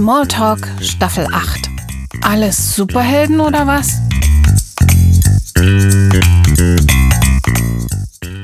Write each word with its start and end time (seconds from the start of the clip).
Smalltalk 0.00 0.66
Staffel 0.80 1.26
8. 1.30 1.68
Alles 2.22 2.74
Superhelden 2.74 3.38
oder 3.38 3.66
was? 3.66 4.00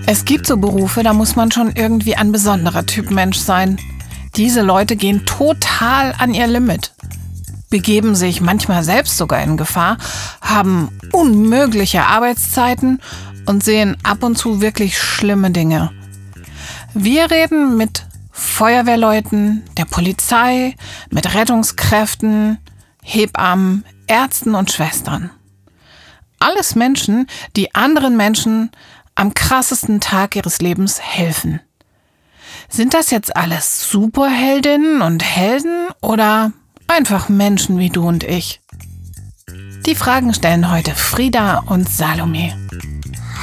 Es 0.07 0.27
gibt 0.27 0.47
so 0.47 0.59
Berufe, 0.59 1.03
da 1.03 1.15
muss 1.15 1.35
man 1.35 1.51
schon 1.51 1.73
irgendwie 1.75 2.15
ein 2.15 2.31
besonderer 2.31 2.85
Typ 2.85 3.11
Mensch 3.11 3.39
sein. 3.39 3.79
Diese 4.37 4.61
Leute 4.61 4.97
gehen 4.97 5.25
total 5.25 6.15
an 6.19 6.35
ihr 6.35 6.47
Limit, 6.47 6.93
begeben 7.71 8.15
sich 8.15 8.43
manchmal 8.43 8.85
selbst 8.85 9.17
sogar 9.17 9.43
in 9.43 9.57
Gefahr, 9.57 9.97
haben 10.43 10.91
unmögliche 11.13 12.05
Arbeitszeiten 12.05 13.01
und 13.47 13.65
sehen 13.65 13.97
ab 14.03 14.23
und 14.23 14.37
zu 14.37 14.61
wirklich 14.61 14.99
schlimme 14.99 15.53
Dinge. 15.53 15.91
Wir 16.93 17.31
reden 17.31 17.79
mit 17.79 18.06
Feuerwehrleuten, 18.37 19.65
der 19.79 19.87
Polizei, 19.87 20.77
mit 21.11 21.35
Rettungskräften, 21.35 22.59
Hebammen, 23.03 23.85
Ärzten 24.07 24.55
und 24.55 24.71
Schwestern. 24.71 25.31
Alles 26.39 26.75
Menschen, 26.75 27.27
die 27.57 27.75
anderen 27.75 28.17
Menschen 28.17 28.71
am 29.15 29.33
krassesten 29.33 30.01
Tag 30.01 30.37
ihres 30.37 30.61
Lebens 30.61 31.01
helfen. 31.01 31.61
Sind 32.69 32.93
das 32.93 33.11
jetzt 33.11 33.35
alles 33.35 33.89
Superheldinnen 33.91 35.01
und 35.01 35.25
Helden 35.25 35.89
oder 36.03 36.53
einfach 36.89 37.31
Menschen 37.31 37.79
wie 37.79 37.91
du 37.91 38.07
und 38.07 38.23
ich? 38.23 38.61
Die 39.87 39.95
Fragen 39.95 40.35
stellen 40.35 40.71
heute 40.71 40.95
Frieda 40.95 41.61
und 41.67 41.89
Salome. 41.89 42.55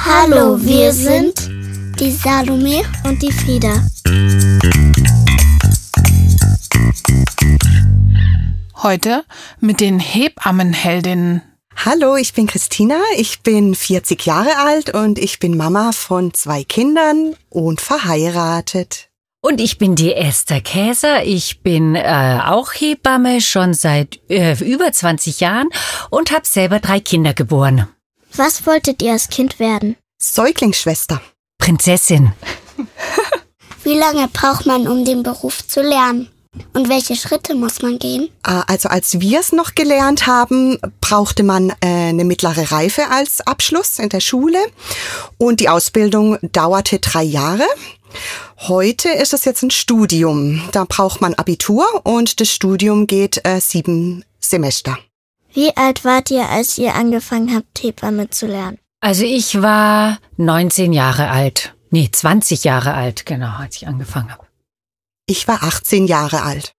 Hallo, 0.04 0.62
wir 0.62 0.92
sind 0.92 1.50
die 1.98 2.12
Salome 2.12 2.82
und 3.04 3.20
die 3.22 3.32
Frieda. 3.32 3.82
Heute 8.84 9.24
mit 9.60 9.80
den 9.80 9.98
Hebammenheldinnen. 9.98 11.40
Hallo, 11.74 12.16
ich 12.16 12.34
bin 12.34 12.46
Christina, 12.46 13.00
ich 13.16 13.40
bin 13.40 13.74
40 13.74 14.26
Jahre 14.26 14.58
alt 14.58 14.92
und 14.92 15.18
ich 15.18 15.38
bin 15.38 15.56
Mama 15.56 15.92
von 15.92 16.34
zwei 16.34 16.64
Kindern 16.64 17.34
und 17.48 17.80
verheiratet. 17.80 19.08
Und 19.40 19.62
ich 19.62 19.78
bin 19.78 19.94
die 19.94 20.12
Esther 20.12 20.60
Käser. 20.60 21.24
Ich 21.24 21.62
bin 21.62 21.94
äh, 21.94 22.40
auch 22.44 22.74
Hebamme 22.74 23.40
schon 23.40 23.72
seit 23.72 24.20
äh, 24.28 24.62
über 24.62 24.92
20 24.92 25.40
Jahren 25.40 25.70
und 26.10 26.30
habe 26.30 26.46
selber 26.46 26.78
drei 26.78 27.00
Kinder 27.00 27.32
geboren. 27.32 27.88
Was 28.36 28.66
wolltet 28.66 29.00
ihr 29.00 29.12
als 29.12 29.30
Kind 29.30 29.58
werden? 29.58 29.96
Säuglingsschwester. 30.18 31.22
Prinzessin. 31.56 32.34
Wie 33.82 33.98
lange 33.98 34.28
braucht 34.28 34.66
man, 34.66 34.86
um 34.86 35.06
den 35.06 35.22
Beruf 35.22 35.66
zu 35.66 35.80
lernen? 35.80 36.28
Und 36.72 36.88
welche 36.88 37.16
Schritte 37.16 37.54
muss 37.54 37.82
man 37.82 37.98
gehen? 37.98 38.28
Ah, 38.42 38.62
Also 38.66 38.88
als 38.88 39.20
wir 39.20 39.40
es 39.40 39.52
noch 39.52 39.74
gelernt 39.74 40.26
haben, 40.26 40.78
brauchte 41.00 41.42
man 41.42 41.70
äh, 41.70 41.74
eine 41.82 42.24
mittlere 42.24 42.70
Reife 42.70 43.08
als 43.10 43.40
Abschluss 43.46 43.98
in 43.98 44.08
der 44.08 44.20
Schule 44.20 44.58
und 45.38 45.60
die 45.60 45.68
Ausbildung 45.68 46.38
dauerte 46.52 46.98
drei 46.98 47.22
Jahre. 47.22 47.64
Heute 48.68 49.08
ist 49.08 49.34
es 49.34 49.44
jetzt 49.44 49.62
ein 49.62 49.70
Studium. 49.70 50.62
Da 50.72 50.84
braucht 50.88 51.20
man 51.20 51.34
Abitur 51.34 51.84
und 52.04 52.40
das 52.40 52.48
Studium 52.50 53.06
geht 53.06 53.40
äh, 53.44 53.60
sieben 53.60 54.24
Semester. 54.38 54.98
Wie 55.52 55.76
alt 55.76 56.04
wart 56.04 56.30
ihr, 56.30 56.48
als 56.48 56.78
ihr 56.78 56.94
angefangen 56.94 57.54
habt, 57.54 57.82
Hebamme 57.82 58.30
zu 58.30 58.46
lernen? 58.46 58.78
Also 59.00 59.24
ich 59.24 59.60
war 59.60 60.18
19 60.36 60.92
Jahre 60.92 61.30
alt. 61.30 61.74
Nee, 61.90 62.08
20 62.10 62.64
Jahre 62.64 62.94
alt, 62.94 63.26
genau, 63.26 63.56
als 63.58 63.76
ich 63.76 63.86
angefangen 63.86 64.32
habe. 64.32 64.43
Ich 65.26 65.48
war 65.48 65.62
18 65.62 66.06
Jahre 66.06 66.42
alt. 66.42 66.72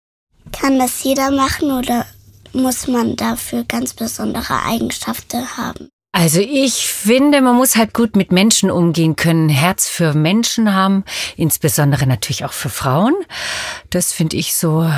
Kann 0.52 0.78
das 0.78 1.04
jeder 1.04 1.32
machen 1.32 1.72
oder 1.72 2.06
muss 2.54 2.88
man 2.88 3.16
dafür 3.16 3.64
ganz 3.64 3.94
besondere 3.94 4.64
Eigenschaften 4.64 5.58
haben? 5.58 5.90
Also 6.12 6.40
ich 6.40 6.88
finde, 6.88 7.42
man 7.42 7.56
muss 7.56 7.76
halt 7.76 7.94
gut 7.94 8.16
mit 8.16 8.32
Menschen 8.32 8.72
umgehen 8.72 9.18
können, 9.18 9.50
Herz 9.50 9.90
für 9.90 10.14
Menschen 10.14 10.74
haben, 10.74 11.04
insbesondere 11.36 12.08
natürlich 12.08 12.46
auch 12.46 12.54
für 12.54 12.70
Frauen. 12.70 13.14
Das 13.90 14.14
finde 14.14 14.38
ich 14.38 14.56
so 14.56 14.90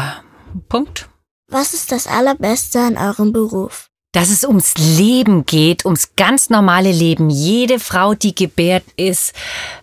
Punkt. 0.69 1.09
Was 1.49 1.73
ist 1.73 1.91
das 1.91 2.05
Allerbeste 2.05 2.79
an 2.79 2.97
eurem 2.97 3.31
Beruf? 3.31 3.86
Dass 4.17 4.31
es 4.31 4.43
ums 4.43 4.73
Leben 4.97 5.45
geht, 5.45 5.85
ums 5.85 6.15
ganz 6.15 6.49
normale 6.49 6.91
Leben. 6.91 7.29
Jede 7.29 7.77
Frau, 7.77 8.15
die 8.15 8.33
gebärt 8.33 8.83
ist, 8.95 9.31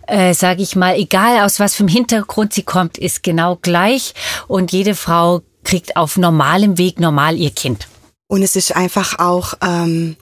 äh, 0.07 0.33
sage 0.33 0.61
ich 0.61 0.75
mal, 0.75 0.97
egal 0.97 1.45
aus 1.45 1.61
was 1.61 1.73
für 1.73 1.83
einem 1.83 1.87
Hintergrund 1.87 2.51
sie 2.51 2.63
kommt, 2.63 2.97
ist 2.97 3.23
genau 3.23 3.57
gleich 3.61 4.13
und 4.49 4.73
jede 4.73 4.93
Frau 4.93 5.41
kriegt 5.63 5.95
auf 5.95 6.17
normalem 6.17 6.77
Weg 6.77 6.99
normal 6.99 7.37
ihr 7.37 7.51
Kind. 7.51 7.87
Und 8.27 8.41
es 8.41 8.57
ist 8.57 8.75
einfach 8.75 9.19
auch, 9.19 9.53
ähm, 9.61 10.17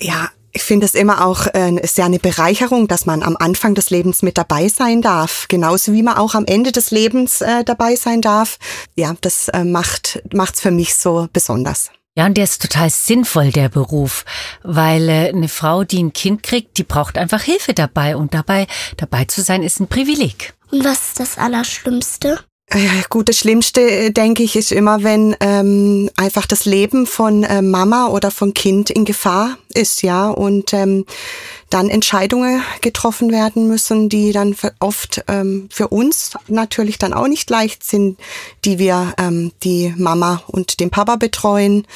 ja, 0.00 0.30
ich 0.52 0.62
finde 0.62 0.86
es 0.86 0.94
immer 0.94 1.22
auch 1.26 1.46
äh, 1.48 1.78
ja 1.94 2.06
eine 2.06 2.20
Bereicherung, 2.20 2.88
dass 2.88 3.04
man 3.04 3.22
am 3.22 3.36
Anfang 3.36 3.74
des 3.74 3.90
Lebens 3.90 4.22
mit 4.22 4.38
dabei 4.38 4.68
sein 4.68 5.02
darf, 5.02 5.44
genauso 5.50 5.92
wie 5.92 6.02
man 6.02 6.16
auch 6.16 6.34
am 6.34 6.46
Ende 6.46 6.72
des 6.72 6.90
Lebens 6.90 7.42
äh, 7.42 7.64
dabei 7.64 7.96
sein 7.96 8.22
darf. 8.22 8.58
Ja, 8.96 9.14
das 9.20 9.48
äh, 9.48 9.64
macht 9.64 10.22
macht's 10.32 10.62
für 10.62 10.70
mich 10.70 10.94
so 10.94 11.28
besonders. 11.34 11.90
Ja, 12.20 12.26
und 12.26 12.36
der 12.36 12.44
ist 12.44 12.60
total 12.60 12.90
sinnvoll, 12.90 13.50
der 13.50 13.70
Beruf, 13.70 14.26
weil 14.62 15.08
äh, 15.08 15.30
eine 15.30 15.48
Frau, 15.48 15.84
die 15.84 16.02
ein 16.02 16.12
Kind 16.12 16.42
kriegt, 16.42 16.76
die 16.76 16.84
braucht 16.84 17.16
einfach 17.16 17.40
Hilfe 17.40 17.72
dabei 17.72 18.14
und 18.14 18.34
dabei 18.34 18.66
dabei 18.98 19.24
zu 19.24 19.40
sein 19.40 19.62
ist 19.62 19.80
ein 19.80 19.88
Privileg. 19.88 20.52
Und 20.70 20.84
was 20.84 21.08
ist 21.08 21.20
das 21.20 21.38
Allerschlimmste? 21.38 22.38
Gut, 23.08 23.28
das 23.28 23.38
Schlimmste, 23.38 23.80
äh, 23.80 24.10
denke 24.12 24.44
ich, 24.44 24.54
ist 24.54 24.70
immer, 24.70 25.02
wenn 25.02 25.36
ähm, 25.40 26.08
einfach 26.16 26.46
das 26.46 26.66
Leben 26.66 27.04
von 27.06 27.42
äh, 27.42 27.62
Mama 27.62 28.06
oder 28.06 28.30
von 28.30 28.54
Kind 28.54 28.90
in 28.90 29.04
Gefahr 29.04 29.58
ist, 29.74 30.02
ja, 30.02 30.30
und 30.30 30.72
ähm, 30.72 31.04
dann 31.68 31.88
Entscheidungen 31.88 32.62
getroffen 32.80 33.32
werden 33.32 33.66
müssen, 33.66 34.08
die 34.08 34.30
dann 34.30 34.54
oft 34.78 35.24
ähm, 35.26 35.68
für 35.72 35.88
uns 35.88 36.32
natürlich 36.46 36.98
dann 36.98 37.12
auch 37.12 37.26
nicht 37.26 37.50
leicht 37.50 37.82
sind, 37.82 38.20
die 38.64 38.78
wir 38.78 39.14
ähm, 39.18 39.50
die 39.64 39.92
Mama 39.96 40.42
und 40.46 40.78
den 40.78 40.90
Papa 40.90 41.16
betreuen. 41.16 41.88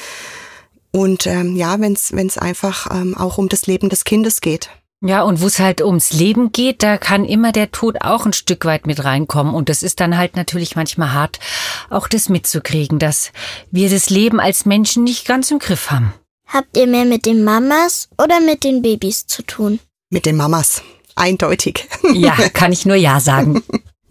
Und 0.91 1.25
ähm, 1.25 1.55
ja, 1.55 1.79
wenn 1.79 1.93
es 1.93 2.37
einfach 2.37 2.91
ähm, 2.91 3.15
auch 3.15 3.37
um 3.37 3.47
das 3.47 3.65
Leben 3.65 3.87
des 3.87 4.03
Kindes 4.03 4.41
geht. 4.41 4.69
Ja, 5.01 5.21
und 5.21 5.41
wo 5.41 5.47
es 5.47 5.59
halt 5.59 5.81
ums 5.81 6.13
Leben 6.13 6.51
geht, 6.51 6.81
da 6.81 6.97
kann 6.97 7.25
immer 7.25 7.51
der 7.51 7.71
Tod 7.71 8.01
auch 8.01 8.25
ein 8.25 8.33
Stück 8.33 8.65
weit 8.65 8.87
mit 8.87 9.03
reinkommen. 9.03 9.53
Und 9.53 9.69
das 9.69 9.83
ist 9.83 9.99
dann 9.99 10.17
halt 10.17 10.35
natürlich 10.35 10.75
manchmal 10.75 11.13
hart, 11.13 11.39
auch 11.89 12.07
das 12.07 12.29
mitzukriegen, 12.29 12.97
dass 12.97 13.31
wir 13.71 13.89
das 13.89 14.09
Leben 14.09 14.39
als 14.39 14.65
Menschen 14.65 15.03
nicht 15.03 15.27
ganz 15.27 15.51
im 15.51 15.59
Griff 15.59 15.91
haben. 15.91 16.13
Habt 16.47 16.77
ihr 16.77 16.87
mehr 16.87 17.05
mit 17.05 17.25
den 17.25 17.43
Mamas 17.43 18.09
oder 18.21 18.39
mit 18.39 18.63
den 18.63 18.81
Babys 18.81 19.27
zu 19.27 19.41
tun? 19.43 19.79
Mit 20.09 20.25
den 20.25 20.37
Mamas. 20.37 20.81
Eindeutig. 21.15 21.87
Ja, 22.13 22.33
kann 22.53 22.71
ich 22.71 22.85
nur 22.85 22.95
Ja 22.95 23.19
sagen. 23.19 23.63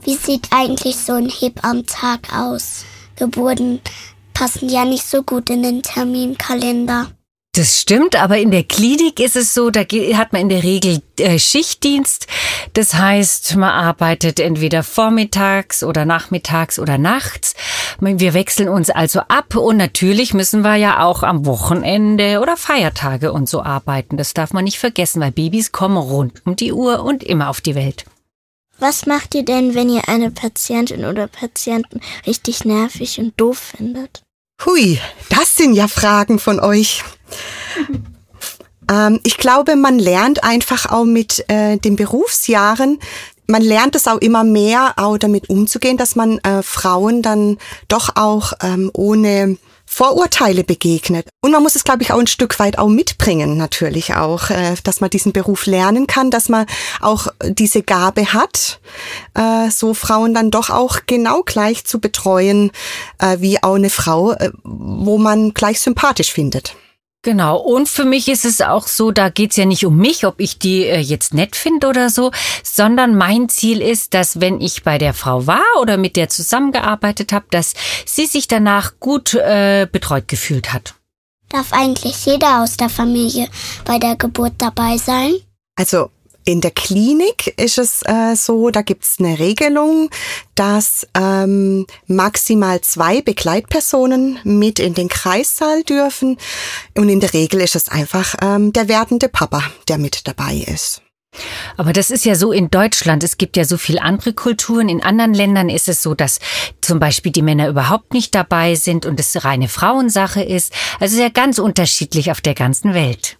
Wie 0.02 0.16
sieht 0.16 0.48
eigentlich 0.50 0.96
so 0.96 1.12
ein 1.12 1.28
Hebammentag 1.28 2.32
aus? 2.32 2.84
Geburten 3.16 3.80
passen 4.34 4.68
ja 4.68 4.84
nicht 4.84 5.06
so 5.06 5.22
gut 5.22 5.48
in 5.48 5.62
den 5.62 5.82
Terminkalender. 5.82 7.10
Das 7.56 7.80
stimmt, 7.80 8.20
aber 8.20 8.38
in 8.38 8.50
der 8.50 8.64
Klinik 8.64 9.20
ist 9.20 9.36
es 9.36 9.54
so, 9.54 9.70
da 9.70 9.82
hat 9.82 10.32
man 10.32 10.42
in 10.42 10.48
der 10.48 10.64
Regel 10.64 11.00
äh, 11.20 11.38
Schichtdienst. 11.38 12.26
Das 12.72 12.94
heißt, 12.94 13.54
man 13.54 13.70
arbeitet 13.70 14.40
entweder 14.40 14.82
vormittags 14.82 15.84
oder 15.84 16.04
nachmittags 16.04 16.80
oder 16.80 16.98
nachts. 16.98 17.54
Wir 18.00 18.34
wechseln 18.34 18.68
uns 18.68 18.90
also 18.90 19.20
ab 19.20 19.54
und 19.54 19.76
natürlich 19.76 20.34
müssen 20.34 20.62
wir 20.62 20.74
ja 20.74 21.04
auch 21.04 21.22
am 21.22 21.46
Wochenende 21.46 22.40
oder 22.40 22.56
Feiertage 22.56 23.32
und 23.32 23.48
so 23.48 23.62
arbeiten. 23.62 24.16
Das 24.16 24.34
darf 24.34 24.52
man 24.52 24.64
nicht 24.64 24.80
vergessen, 24.80 25.20
weil 25.20 25.30
Babys 25.30 25.70
kommen 25.70 25.96
rund 25.96 26.42
um 26.44 26.56
die 26.56 26.72
Uhr 26.72 27.04
und 27.04 27.22
immer 27.22 27.50
auf 27.50 27.60
die 27.60 27.76
Welt. 27.76 28.04
Was 28.80 29.06
macht 29.06 29.32
ihr 29.36 29.44
denn, 29.44 29.76
wenn 29.76 29.88
ihr 29.88 30.08
eine 30.08 30.32
Patientin 30.32 31.04
oder 31.04 31.28
Patienten 31.28 32.00
richtig 32.26 32.64
nervig 32.64 33.20
und 33.20 33.40
doof 33.40 33.74
findet? 33.76 34.23
Hui, 34.62 34.98
das 35.30 35.56
sind 35.56 35.74
ja 35.74 35.88
Fragen 35.88 36.38
von 36.38 36.60
euch. 36.60 37.02
ähm, 38.90 39.20
ich 39.24 39.36
glaube, 39.36 39.76
man 39.76 39.98
lernt 39.98 40.44
einfach 40.44 40.90
auch 40.90 41.04
mit 41.04 41.44
äh, 41.48 41.76
den 41.78 41.96
Berufsjahren, 41.96 42.98
man 43.46 43.62
lernt 43.62 43.94
es 43.94 44.06
auch 44.06 44.18
immer 44.18 44.42
mehr, 44.42 44.94
auch 44.96 45.18
damit 45.18 45.50
umzugehen, 45.50 45.96
dass 45.96 46.16
man 46.16 46.38
äh, 46.38 46.62
Frauen 46.62 47.20
dann 47.20 47.58
doch 47.88 48.16
auch 48.16 48.54
ähm, 48.62 48.90
ohne 48.94 49.58
Vorurteile 49.94 50.64
begegnet. 50.64 51.28
Und 51.40 51.52
man 51.52 51.62
muss 51.62 51.76
es, 51.76 51.84
glaube 51.84 52.02
ich, 52.02 52.12
auch 52.12 52.18
ein 52.18 52.26
Stück 52.26 52.58
weit 52.58 52.78
auch 52.78 52.88
mitbringen, 52.88 53.56
natürlich 53.56 54.14
auch, 54.16 54.50
äh, 54.50 54.74
dass 54.82 55.00
man 55.00 55.08
diesen 55.08 55.32
Beruf 55.32 55.66
lernen 55.66 56.08
kann, 56.08 56.32
dass 56.32 56.48
man 56.48 56.66
auch 57.00 57.28
diese 57.44 57.82
Gabe 57.82 58.32
hat, 58.32 58.80
äh, 59.34 59.70
so 59.70 59.94
Frauen 59.94 60.34
dann 60.34 60.50
doch 60.50 60.70
auch 60.70 61.00
genau 61.06 61.42
gleich 61.44 61.84
zu 61.84 62.00
betreuen, 62.00 62.72
äh, 63.20 63.36
wie 63.38 63.62
auch 63.62 63.74
eine 63.74 63.90
Frau, 63.90 64.34
wo 64.64 65.16
man 65.16 65.54
gleich 65.54 65.80
sympathisch 65.80 66.32
findet. 66.32 66.74
Genau, 67.24 67.56
und 67.56 67.88
für 67.88 68.04
mich 68.04 68.28
ist 68.28 68.44
es 68.44 68.60
auch 68.60 68.86
so, 68.86 69.10
da 69.10 69.30
geht's 69.30 69.56
ja 69.56 69.64
nicht 69.64 69.86
um 69.86 69.96
mich, 69.96 70.26
ob 70.26 70.40
ich 70.40 70.58
die 70.58 70.84
äh, 70.84 70.98
jetzt 70.98 71.32
nett 71.32 71.56
finde 71.56 71.86
oder 71.86 72.10
so, 72.10 72.30
sondern 72.62 73.16
mein 73.16 73.48
Ziel 73.48 73.80
ist, 73.80 74.12
dass 74.12 74.42
wenn 74.42 74.60
ich 74.60 74.82
bei 74.82 74.98
der 74.98 75.14
Frau 75.14 75.46
war 75.46 75.64
oder 75.80 75.96
mit 75.96 76.16
der 76.16 76.28
zusammengearbeitet 76.28 77.32
habe, 77.32 77.46
dass 77.50 77.72
sie 78.04 78.26
sich 78.26 78.46
danach 78.46 79.00
gut 79.00 79.32
äh, 79.32 79.88
betreut 79.90 80.28
gefühlt 80.28 80.74
hat. 80.74 80.96
Darf 81.48 81.72
eigentlich 81.72 82.26
jeder 82.26 82.62
aus 82.62 82.76
der 82.76 82.90
Familie 82.90 83.48
bei 83.86 83.98
der 83.98 84.16
Geburt 84.16 84.54
dabei 84.58 84.98
sein? 84.98 85.32
Also 85.76 86.10
in 86.44 86.60
der 86.60 86.70
Klinik 86.70 87.54
ist 87.58 87.78
es 87.78 88.02
äh, 88.02 88.34
so, 88.36 88.70
da 88.70 88.82
gibt's 88.82 89.16
eine 89.18 89.38
Regelung, 89.38 90.10
dass 90.54 91.06
ähm, 91.18 91.86
maximal 92.06 92.80
zwei 92.82 93.22
Begleitpersonen 93.22 94.38
mit 94.44 94.78
in 94.78 94.94
den 94.94 95.08
Kreissaal 95.08 95.82
dürfen. 95.82 96.36
Und 96.96 97.08
in 97.08 97.20
der 97.20 97.32
Regel 97.32 97.60
ist 97.60 97.76
es 97.76 97.88
einfach 97.88 98.34
ähm, 98.42 98.72
der 98.72 98.88
werdende 98.88 99.28
Papa, 99.28 99.62
der 99.88 99.98
mit 99.98 100.26
dabei 100.26 100.56
ist. 100.66 101.00
Aber 101.76 101.92
das 101.92 102.10
ist 102.10 102.24
ja 102.24 102.36
so 102.36 102.52
in 102.52 102.70
Deutschland. 102.70 103.24
Es 103.24 103.38
gibt 103.38 103.56
ja 103.56 103.64
so 103.64 103.76
viel 103.76 103.98
andere 103.98 104.32
Kulturen. 104.34 104.88
In 104.88 105.02
anderen 105.02 105.34
Ländern 105.34 105.68
ist 105.68 105.88
es 105.88 106.02
so, 106.02 106.14
dass 106.14 106.38
zum 106.80 107.00
Beispiel 107.00 107.32
die 107.32 107.42
Männer 107.42 107.68
überhaupt 107.68 108.12
nicht 108.12 108.34
dabei 108.34 108.76
sind 108.76 109.06
und 109.06 109.18
es 109.18 109.44
reine 109.44 109.68
Frauensache 109.68 110.42
ist. 110.42 110.72
Also 111.00 111.16
sehr 111.16 111.30
ganz 111.30 111.58
unterschiedlich 111.58 112.30
auf 112.30 112.40
der 112.40 112.54
ganzen 112.54 112.94
Welt. 112.94 113.38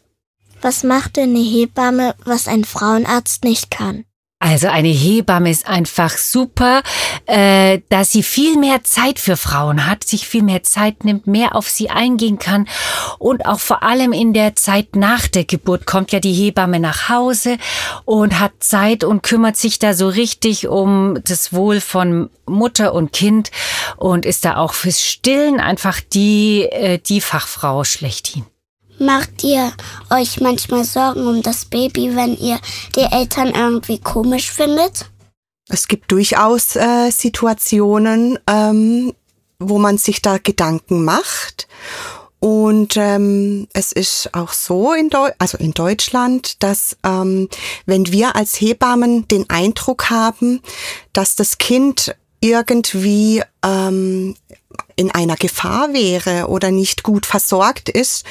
Was 0.64 0.82
macht 0.82 1.16
denn 1.16 1.36
eine 1.36 1.44
Hebamme, 1.44 2.14
was 2.24 2.48
ein 2.48 2.64
Frauenarzt 2.64 3.44
nicht 3.44 3.70
kann? 3.70 4.06
Also 4.38 4.68
eine 4.68 4.88
Hebamme 4.88 5.50
ist 5.50 5.68
einfach 5.68 6.16
super, 6.16 6.80
äh, 7.26 7.80
dass 7.90 8.12
sie 8.12 8.22
viel 8.22 8.56
mehr 8.56 8.82
Zeit 8.82 9.18
für 9.18 9.36
Frauen 9.36 9.86
hat, 9.86 10.04
sich 10.04 10.26
viel 10.26 10.42
mehr 10.42 10.62
Zeit 10.62 11.04
nimmt, 11.04 11.26
mehr 11.26 11.54
auf 11.54 11.68
sie 11.68 11.90
eingehen 11.90 12.38
kann 12.38 12.66
und 13.18 13.44
auch 13.44 13.60
vor 13.60 13.82
allem 13.82 14.14
in 14.14 14.32
der 14.32 14.56
Zeit 14.56 14.96
nach 14.96 15.28
der 15.28 15.44
Geburt 15.44 15.84
kommt 15.84 16.12
ja 16.12 16.20
die 16.20 16.32
Hebamme 16.32 16.80
nach 16.80 17.10
Hause 17.10 17.58
und 18.06 18.40
hat 18.40 18.52
Zeit 18.60 19.04
und 19.04 19.22
kümmert 19.22 19.58
sich 19.58 19.78
da 19.78 19.92
so 19.92 20.08
richtig 20.08 20.66
um 20.66 21.18
das 21.24 21.52
Wohl 21.52 21.82
von 21.82 22.30
Mutter 22.46 22.94
und 22.94 23.12
Kind 23.12 23.50
und 23.98 24.24
ist 24.24 24.46
da 24.46 24.56
auch 24.56 24.72
fürs 24.72 25.02
Stillen 25.02 25.60
einfach 25.60 26.00
die 26.00 26.62
äh, 26.62 26.98
die 26.98 27.20
Fachfrau 27.20 27.84
schlechthin. 27.84 28.46
Macht 28.98 29.42
ihr 29.42 29.72
euch 30.10 30.40
manchmal 30.40 30.84
Sorgen 30.84 31.26
um 31.26 31.42
das 31.42 31.64
Baby, 31.64 32.14
wenn 32.14 32.36
ihr 32.36 32.58
die 32.96 33.00
Eltern 33.00 33.48
irgendwie 33.48 33.98
komisch 33.98 34.50
findet? 34.50 35.10
Es 35.68 35.88
gibt 35.88 36.12
durchaus 36.12 36.76
äh, 36.76 37.10
Situationen, 37.10 38.38
ähm, 38.46 39.12
wo 39.58 39.78
man 39.78 39.98
sich 39.98 40.22
da 40.22 40.38
Gedanken 40.38 41.04
macht. 41.04 41.66
Und 42.38 42.98
ähm, 42.98 43.68
es 43.72 43.90
ist 43.90 44.34
auch 44.34 44.52
so 44.52 44.92
in, 44.92 45.08
Deu 45.08 45.30
also 45.38 45.56
in 45.56 45.72
Deutschland, 45.72 46.62
dass 46.62 46.96
ähm, 47.02 47.48
wenn 47.86 48.12
wir 48.12 48.36
als 48.36 48.60
Hebammen 48.60 49.26
den 49.28 49.48
Eindruck 49.48 50.10
haben, 50.10 50.60
dass 51.14 51.36
das 51.36 51.56
Kind 51.56 52.14
irgendwie 52.40 53.42
ähm, 53.64 54.34
in 54.96 55.10
einer 55.10 55.36
Gefahr 55.36 55.92
wäre 55.92 56.48
oder 56.48 56.70
nicht 56.70 57.02
gut 57.02 57.26
versorgt 57.26 57.88
ist, 57.88 58.24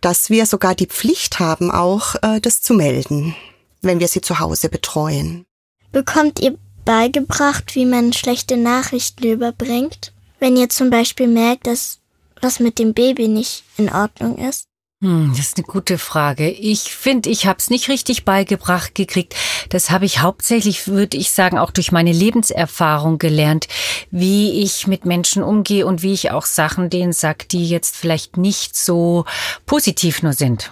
dass 0.00 0.30
wir 0.30 0.46
sogar 0.46 0.74
die 0.74 0.86
Pflicht 0.86 1.38
haben, 1.38 1.70
auch 1.70 2.14
äh, 2.22 2.40
das 2.40 2.62
zu 2.62 2.74
melden, 2.74 3.34
wenn 3.82 4.00
wir 4.00 4.08
sie 4.08 4.20
zu 4.20 4.38
Hause 4.38 4.68
betreuen. 4.68 5.46
Bekommt 5.92 6.40
ihr 6.40 6.56
beigebracht, 6.84 7.74
wie 7.74 7.86
man 7.86 8.12
schlechte 8.12 8.56
Nachrichten 8.56 9.24
überbringt? 9.24 10.12
Wenn 10.38 10.56
ihr 10.56 10.68
zum 10.68 10.90
Beispiel 10.90 11.28
merkt, 11.28 11.66
dass 11.66 11.98
was 12.40 12.60
mit 12.60 12.78
dem 12.78 12.94
Baby 12.94 13.28
nicht 13.28 13.64
in 13.76 13.92
Ordnung 13.92 14.38
ist? 14.38 14.69
Hm, 15.02 15.30
das 15.30 15.46
ist 15.46 15.56
eine 15.56 15.66
gute 15.66 15.96
Frage. 15.96 16.50
Ich 16.50 16.92
finde, 16.92 17.30
ich 17.30 17.46
habe 17.46 17.58
es 17.58 17.70
nicht 17.70 17.88
richtig 17.88 18.26
beigebracht 18.26 18.94
gekriegt. 18.94 19.34
Das 19.70 19.90
habe 19.90 20.04
ich 20.04 20.20
hauptsächlich, 20.20 20.88
würde 20.88 21.16
ich 21.16 21.30
sagen, 21.30 21.58
auch 21.58 21.70
durch 21.70 21.90
meine 21.90 22.12
Lebenserfahrung 22.12 23.18
gelernt, 23.18 23.66
wie 24.10 24.62
ich 24.62 24.86
mit 24.86 25.06
Menschen 25.06 25.42
umgehe 25.42 25.86
und 25.86 26.02
wie 26.02 26.12
ich 26.12 26.32
auch 26.32 26.44
Sachen 26.44 26.90
denen 26.90 27.14
sag, 27.14 27.48
die 27.48 27.66
jetzt 27.66 27.96
vielleicht 27.96 28.36
nicht 28.36 28.76
so 28.76 29.24
positiv 29.64 30.22
nur 30.22 30.34
sind. 30.34 30.70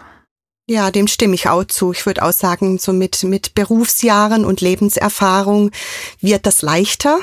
Ja, 0.69 0.91
dem 0.91 1.07
stimme 1.07 1.35
ich 1.35 1.49
auch 1.49 1.65
zu. 1.65 1.93
Ich 1.93 2.05
würde 2.05 2.23
auch 2.23 2.33
sagen, 2.33 2.77
so 2.77 2.93
mit, 2.93 3.23
mit 3.23 3.55
Berufsjahren 3.55 4.45
und 4.45 4.61
Lebenserfahrung 4.61 5.71
wird 6.21 6.45
das 6.45 6.61
leichter 6.61 7.19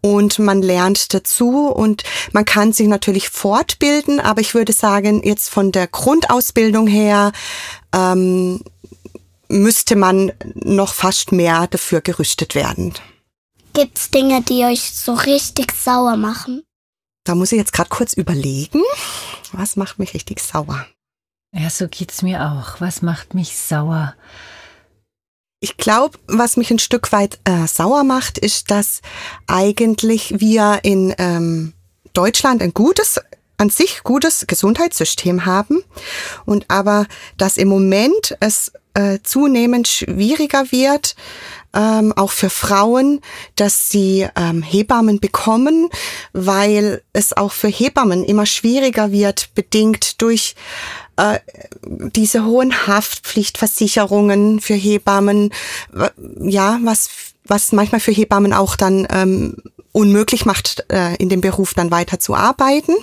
und 0.00 0.38
man 0.38 0.62
lernt 0.62 1.12
dazu 1.14 1.68
und 1.68 2.04
man 2.32 2.44
kann 2.44 2.72
sich 2.72 2.86
natürlich 2.86 3.28
fortbilden, 3.28 4.20
aber 4.20 4.40
ich 4.40 4.54
würde 4.54 4.72
sagen, 4.72 5.22
jetzt 5.24 5.48
von 5.48 5.72
der 5.72 5.86
Grundausbildung 5.86 6.86
her 6.86 7.32
ähm, 7.94 8.62
müsste 9.48 9.96
man 9.96 10.32
noch 10.54 10.94
fast 10.94 11.32
mehr 11.32 11.66
dafür 11.66 12.00
gerüstet 12.00 12.54
werden. 12.54 12.94
Gibt's 13.72 14.10
Dinge, 14.10 14.42
die 14.42 14.64
euch 14.64 14.92
so 14.92 15.14
richtig 15.14 15.72
sauer 15.72 16.16
machen? 16.16 16.62
Da 17.24 17.34
muss 17.34 17.52
ich 17.52 17.58
jetzt 17.58 17.72
gerade 17.72 17.90
kurz 17.90 18.14
überlegen. 18.14 18.82
Was 19.52 19.76
macht 19.76 19.98
mich 19.98 20.14
richtig 20.14 20.40
sauer? 20.40 20.86
Ja, 21.52 21.68
so 21.68 21.88
geht's 21.88 22.22
mir 22.22 22.42
auch. 22.42 22.80
Was 22.80 23.02
macht 23.02 23.34
mich 23.34 23.56
sauer? 23.56 24.14
Ich 25.62 25.76
glaube, 25.76 26.18
was 26.26 26.56
mich 26.56 26.70
ein 26.70 26.78
Stück 26.78 27.12
weit 27.12 27.38
äh, 27.44 27.66
sauer 27.66 28.02
macht, 28.02 28.38
ist, 28.38 28.70
dass 28.70 29.02
eigentlich 29.46 30.40
wir 30.40 30.80
in 30.84 31.14
ähm, 31.18 31.74
Deutschland 32.14 32.62
ein 32.62 32.72
gutes, 32.72 33.20
an 33.58 33.68
sich 33.68 34.02
gutes 34.02 34.46
Gesundheitssystem 34.46 35.44
haben 35.44 35.84
und 36.46 36.64
aber, 36.68 37.06
dass 37.36 37.58
im 37.58 37.68
Moment 37.68 38.38
es 38.40 38.72
äh, 38.94 39.18
zunehmend 39.22 39.86
schwieriger 39.86 40.72
wird, 40.72 41.14
ähm, 41.74 42.14
auch 42.16 42.30
für 42.30 42.48
Frauen, 42.50 43.20
dass 43.56 43.90
sie 43.90 44.26
ähm, 44.36 44.62
Hebammen 44.62 45.20
bekommen, 45.20 45.90
weil 46.32 47.02
es 47.12 47.36
auch 47.36 47.52
für 47.52 47.68
Hebammen 47.68 48.24
immer 48.24 48.46
schwieriger 48.46 49.12
wird, 49.12 49.54
bedingt 49.54 50.20
durch 50.22 50.54
äh, 51.16 51.38
diese 51.82 52.44
hohen 52.44 52.86
Haftpflichtversicherungen 52.86 54.60
für 54.60 54.74
Hebammen, 54.74 55.52
ja, 56.40 56.78
was, 56.82 57.10
was 57.44 57.72
manchmal 57.72 58.00
für 58.00 58.12
Hebammen 58.12 58.52
auch 58.52 58.76
dann 58.76 59.06
ähm, 59.10 59.56
unmöglich 59.92 60.46
macht, 60.46 60.84
äh, 60.90 61.16
in 61.16 61.28
dem 61.28 61.40
Beruf 61.40 61.74
dann 61.74 61.90
weiter 61.90 62.18
zu 62.18 62.34
arbeiten. 62.34 62.94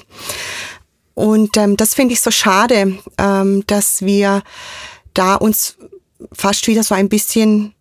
Und 1.13 1.57
ähm, 1.57 1.77
das 1.77 1.93
finde 1.93 2.13
ich 2.13 2.21
so 2.21 2.31
schade, 2.31 2.97
ähm, 3.17 3.63
dass 3.67 4.03
wir 4.03 4.43
da 5.13 5.35
uns 5.35 5.77
fast 6.31 6.67
wieder 6.67 6.83
so 6.83 6.95
ein 6.95 7.09
bisschen 7.09 7.73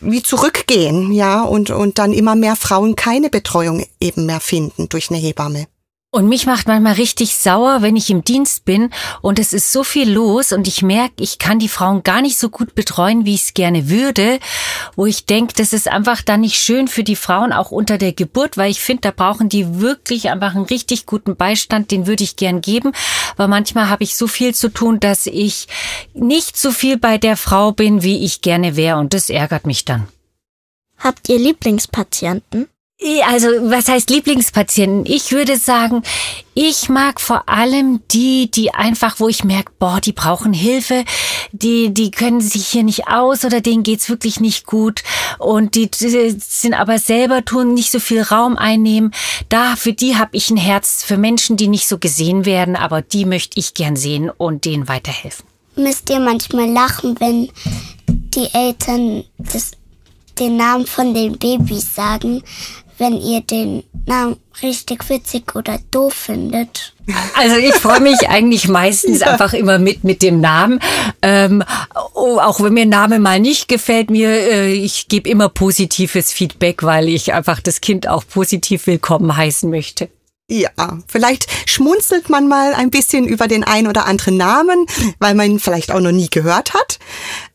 wie 0.00 0.22
zurückgehen, 0.22 1.12
ja, 1.12 1.42
und, 1.42 1.70
und 1.70 1.98
dann 1.98 2.12
immer 2.12 2.34
mehr 2.34 2.56
Frauen 2.56 2.96
keine 2.96 3.30
Betreuung 3.30 3.84
eben 4.00 4.26
mehr 4.26 4.40
finden 4.40 4.88
durch 4.88 5.10
eine 5.10 5.18
Hebamme. 5.18 5.66
Und 6.12 6.28
mich 6.28 6.44
macht 6.44 6.66
manchmal 6.66 6.94
richtig 6.94 7.36
sauer, 7.36 7.82
wenn 7.82 7.94
ich 7.94 8.10
im 8.10 8.24
Dienst 8.24 8.64
bin 8.64 8.90
und 9.22 9.38
es 9.38 9.52
ist 9.52 9.70
so 9.70 9.84
viel 9.84 10.10
los 10.10 10.50
und 10.50 10.66
ich 10.66 10.82
merke, 10.82 11.14
ich 11.18 11.38
kann 11.38 11.60
die 11.60 11.68
Frauen 11.68 12.02
gar 12.02 12.20
nicht 12.20 12.36
so 12.36 12.48
gut 12.48 12.74
betreuen, 12.74 13.24
wie 13.24 13.34
ich 13.34 13.42
es 13.42 13.54
gerne 13.54 13.88
würde, 13.88 14.40
wo 14.96 15.06
ich 15.06 15.24
denke, 15.26 15.54
das 15.56 15.72
ist 15.72 15.86
einfach 15.86 16.20
dann 16.22 16.40
nicht 16.40 16.56
schön 16.56 16.88
für 16.88 17.04
die 17.04 17.14
Frauen 17.14 17.52
auch 17.52 17.70
unter 17.70 17.96
der 17.96 18.12
Geburt, 18.12 18.56
weil 18.56 18.72
ich 18.72 18.80
finde, 18.80 19.02
da 19.02 19.10
brauchen 19.12 19.48
die 19.48 19.78
wirklich 19.78 20.30
einfach 20.30 20.56
einen 20.56 20.64
richtig 20.64 21.06
guten 21.06 21.36
Beistand, 21.36 21.92
den 21.92 22.08
würde 22.08 22.24
ich 22.24 22.34
gern 22.34 22.60
geben, 22.60 22.90
weil 23.36 23.46
manchmal 23.46 23.88
habe 23.88 24.02
ich 24.02 24.16
so 24.16 24.26
viel 24.26 24.52
zu 24.52 24.68
tun, 24.68 24.98
dass 24.98 25.28
ich 25.28 25.68
nicht 26.12 26.56
so 26.56 26.72
viel 26.72 26.96
bei 26.96 27.18
der 27.18 27.36
Frau 27.36 27.70
bin, 27.70 28.02
wie 28.02 28.24
ich 28.24 28.40
gerne 28.40 28.74
wäre 28.74 28.98
und 28.98 29.14
das 29.14 29.30
ärgert 29.30 29.64
mich 29.64 29.84
dann. 29.84 30.08
Habt 30.98 31.28
ihr 31.28 31.38
Lieblingspatienten? 31.38 32.66
Also, 33.26 33.48
was 33.70 33.88
heißt 33.88 34.10
Lieblingspatienten? 34.10 35.06
Ich 35.10 35.32
würde 35.32 35.56
sagen, 35.56 36.02
ich 36.52 36.90
mag 36.90 37.18
vor 37.18 37.48
allem 37.48 38.00
die, 38.10 38.50
die 38.50 38.74
einfach, 38.74 39.20
wo 39.20 39.28
ich 39.28 39.42
merke, 39.42 39.72
boah, 39.78 40.00
die 40.02 40.12
brauchen 40.12 40.52
Hilfe, 40.52 41.04
die, 41.52 41.94
die 41.94 42.10
können 42.10 42.42
sich 42.42 42.66
hier 42.66 42.82
nicht 42.82 43.08
aus 43.08 43.46
oder 43.46 43.62
denen 43.62 43.84
geht's 43.84 44.10
wirklich 44.10 44.40
nicht 44.40 44.66
gut 44.66 45.02
und 45.38 45.76
die, 45.76 45.90
die 45.90 46.36
sind 46.38 46.74
aber 46.74 46.98
selber 46.98 47.42
tun, 47.42 47.72
nicht 47.72 47.90
so 47.90 48.00
viel 48.00 48.20
Raum 48.20 48.58
einnehmen. 48.58 49.12
Da, 49.48 49.76
für 49.76 49.94
die 49.94 50.16
habe 50.16 50.36
ich 50.36 50.50
ein 50.50 50.58
Herz, 50.58 51.02
für 51.02 51.16
Menschen, 51.16 51.56
die 51.56 51.68
nicht 51.68 51.88
so 51.88 51.96
gesehen 51.96 52.44
werden, 52.44 52.76
aber 52.76 53.00
die 53.00 53.24
möchte 53.24 53.58
ich 53.58 53.72
gern 53.72 53.96
sehen 53.96 54.28
und 54.28 54.66
denen 54.66 54.88
weiterhelfen. 54.88 55.46
Müsst 55.76 56.10
ihr 56.10 56.20
manchmal 56.20 56.70
lachen, 56.70 57.18
wenn 57.18 57.48
die 58.06 58.48
Eltern 58.52 59.24
das, 59.38 59.70
den 60.38 60.58
Namen 60.58 60.86
von 60.86 61.14
den 61.14 61.38
Babys 61.38 61.94
sagen, 61.94 62.42
wenn 63.00 63.20
ihr 63.20 63.40
den 63.40 63.82
Namen 64.06 64.36
richtig 64.62 65.08
witzig 65.08 65.56
oder 65.56 65.78
doof 65.90 66.12
findet. 66.12 66.94
Also 67.34 67.56
ich 67.56 67.74
freue 67.74 68.00
mich 68.00 68.28
eigentlich 68.28 68.68
meistens 68.68 69.20
ja. 69.20 69.28
einfach 69.28 69.52
immer 69.54 69.78
mit 69.78 70.04
mit 70.04 70.22
dem 70.22 70.40
Namen. 70.40 70.78
Ähm, 71.22 71.64
oh, 72.14 72.38
auch 72.38 72.60
wenn 72.60 72.74
mir 72.74 72.86
Name 72.86 73.18
mal 73.18 73.40
nicht 73.40 73.68
gefällt, 73.68 74.10
mir 74.10 74.28
äh, 74.28 74.72
ich 74.72 75.08
gebe 75.08 75.28
immer 75.28 75.48
positives 75.48 76.30
Feedback, 76.30 76.82
weil 76.82 77.08
ich 77.08 77.32
einfach 77.32 77.60
das 77.60 77.80
Kind 77.80 78.06
auch 78.06 78.24
positiv 78.28 78.86
willkommen 78.86 79.36
heißen 79.36 79.68
möchte. 79.70 80.08
Ja, 80.50 80.70
vielleicht 81.06 81.46
schmunzelt 81.68 82.28
man 82.28 82.48
mal 82.48 82.74
ein 82.74 82.90
bisschen 82.90 83.26
über 83.26 83.46
den 83.46 83.62
ein 83.62 83.86
oder 83.86 84.06
anderen 84.06 84.36
Namen, 84.36 84.86
weil 85.20 85.34
man 85.34 85.48
ihn 85.48 85.60
vielleicht 85.60 85.92
auch 85.92 86.00
noch 86.00 86.10
nie 86.12 86.28
gehört 86.28 86.74
hat. 86.74 86.98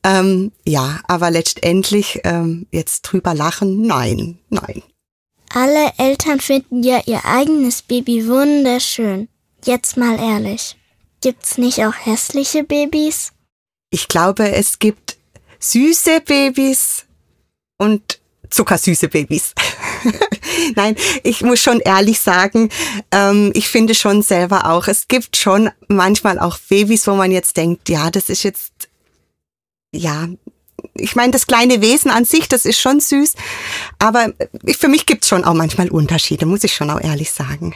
Ähm, 0.04 0.54
ja, 0.66 1.02
aber 1.08 1.30
letztendlich 1.30 2.22
ähm, 2.24 2.68
jetzt 2.72 3.02
drüber 3.02 3.34
lachen, 3.34 3.86
nein, 3.86 4.40
nein. 4.50 4.82
Alle 5.54 5.94
Eltern 5.98 6.40
finden 6.40 6.84
ja 6.84 7.02
ihr 7.06 7.24
eigenes 7.25 7.82
Baby 7.82 8.28
wunderschön. 8.28 9.30
Jetzt 9.64 9.98
mal 9.98 10.20
ehrlich. 10.20 10.75
Gibt's 11.22 11.58
nicht 11.58 11.84
auch 11.84 11.94
hässliche 11.94 12.64
Babys? 12.64 13.32
Ich 13.90 14.08
glaube, 14.08 14.52
es 14.52 14.80
gibt 14.80 15.18
süße 15.60 16.22
Babys 16.22 17.06
und 17.78 18.20
zuckersüße 18.50 19.08
Babys. 19.08 19.54
Nein, 20.75 20.96
ich 21.24 21.42
muss 21.42 21.62
schon 21.62 21.80
ehrlich 21.80 22.20
sagen, 22.20 22.70
ähm, 23.12 23.52
ich 23.54 23.70
finde 23.70 23.96
schon 23.96 24.22
selber 24.22 24.70
auch, 24.70 24.88
es 24.88 25.08
gibt 25.08 25.38
schon 25.38 25.72
manchmal 25.88 26.40
auch 26.40 26.58
Babys, 26.70 27.08
wo 27.08 27.16
man 27.16 27.32
jetzt 27.32 27.58
denkt, 27.58 27.90
ja, 27.90 28.12
das 28.12 28.30
ist 28.30 28.44
jetzt, 28.44 28.90
ja, 29.92 30.28
ich 30.94 31.16
meine, 31.16 31.32
das 31.32 31.48
kleine 31.48 31.82
Wesen 31.82 32.12
an 32.12 32.25
sich, 32.25 32.48
das 32.48 32.66
ist 32.66 32.80
schon 32.80 33.00
süß, 33.00 33.34
aber 34.06 34.34
für 34.78 34.88
mich 34.88 35.08
gibt's 35.08 35.28
schon 35.28 35.44
auch 35.44 35.56
manchmal 35.56 35.90
Unterschiede, 35.90 36.46
muss 36.46 36.64
ich 36.64 36.74
schon 36.74 36.92
auch 36.92 37.02
ehrlich 37.02 37.32
sagen. 37.32 37.76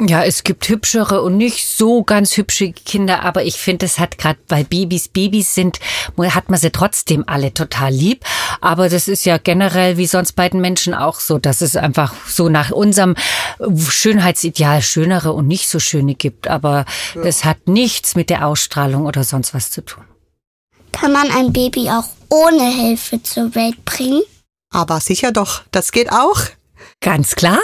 Ja, 0.00 0.22
es 0.24 0.44
gibt 0.44 0.68
hübschere 0.68 1.22
und 1.22 1.36
nicht 1.36 1.66
so 1.66 2.04
ganz 2.04 2.36
hübsche 2.36 2.72
Kinder, 2.72 3.24
aber 3.24 3.42
ich 3.42 3.56
finde, 3.56 3.84
es 3.84 3.98
hat 3.98 4.16
gerade, 4.16 4.38
weil 4.46 4.62
Babys 4.64 5.08
Babys 5.08 5.54
sind, 5.54 5.80
hat 6.16 6.48
man 6.48 6.58
sie 6.58 6.70
trotzdem 6.70 7.24
alle 7.26 7.52
total 7.52 7.92
lieb. 7.92 8.24
Aber 8.60 8.88
das 8.88 9.08
ist 9.08 9.26
ja 9.26 9.38
generell 9.38 9.96
wie 9.96 10.06
sonst 10.06 10.32
bei 10.32 10.48
den 10.48 10.60
Menschen 10.60 10.94
auch 10.94 11.18
so, 11.18 11.38
dass 11.38 11.62
es 11.62 11.74
einfach 11.74 12.14
so 12.28 12.48
nach 12.48 12.70
unserem 12.70 13.16
Schönheitsideal 13.76 14.82
schönere 14.82 15.32
und 15.32 15.48
nicht 15.48 15.68
so 15.68 15.80
schöne 15.80 16.14
gibt. 16.14 16.46
Aber 16.46 16.84
ja. 17.16 17.22
das 17.22 17.44
hat 17.44 17.66
nichts 17.66 18.14
mit 18.14 18.30
der 18.30 18.46
Ausstrahlung 18.46 19.04
oder 19.04 19.24
sonst 19.24 19.52
was 19.52 19.72
zu 19.72 19.84
tun. 19.84 20.04
Kann 20.92 21.12
man 21.12 21.28
ein 21.32 21.52
Baby 21.52 21.90
auch 21.90 22.06
ohne 22.30 22.70
Hilfe 22.70 23.20
zur 23.22 23.52
Welt 23.56 23.84
bringen? 23.84 24.22
Aber 24.70 25.00
sicher 25.00 25.32
doch, 25.32 25.62
das 25.70 25.92
geht 25.92 26.12
auch. 26.12 26.40
Ganz 27.00 27.34
klar. 27.34 27.58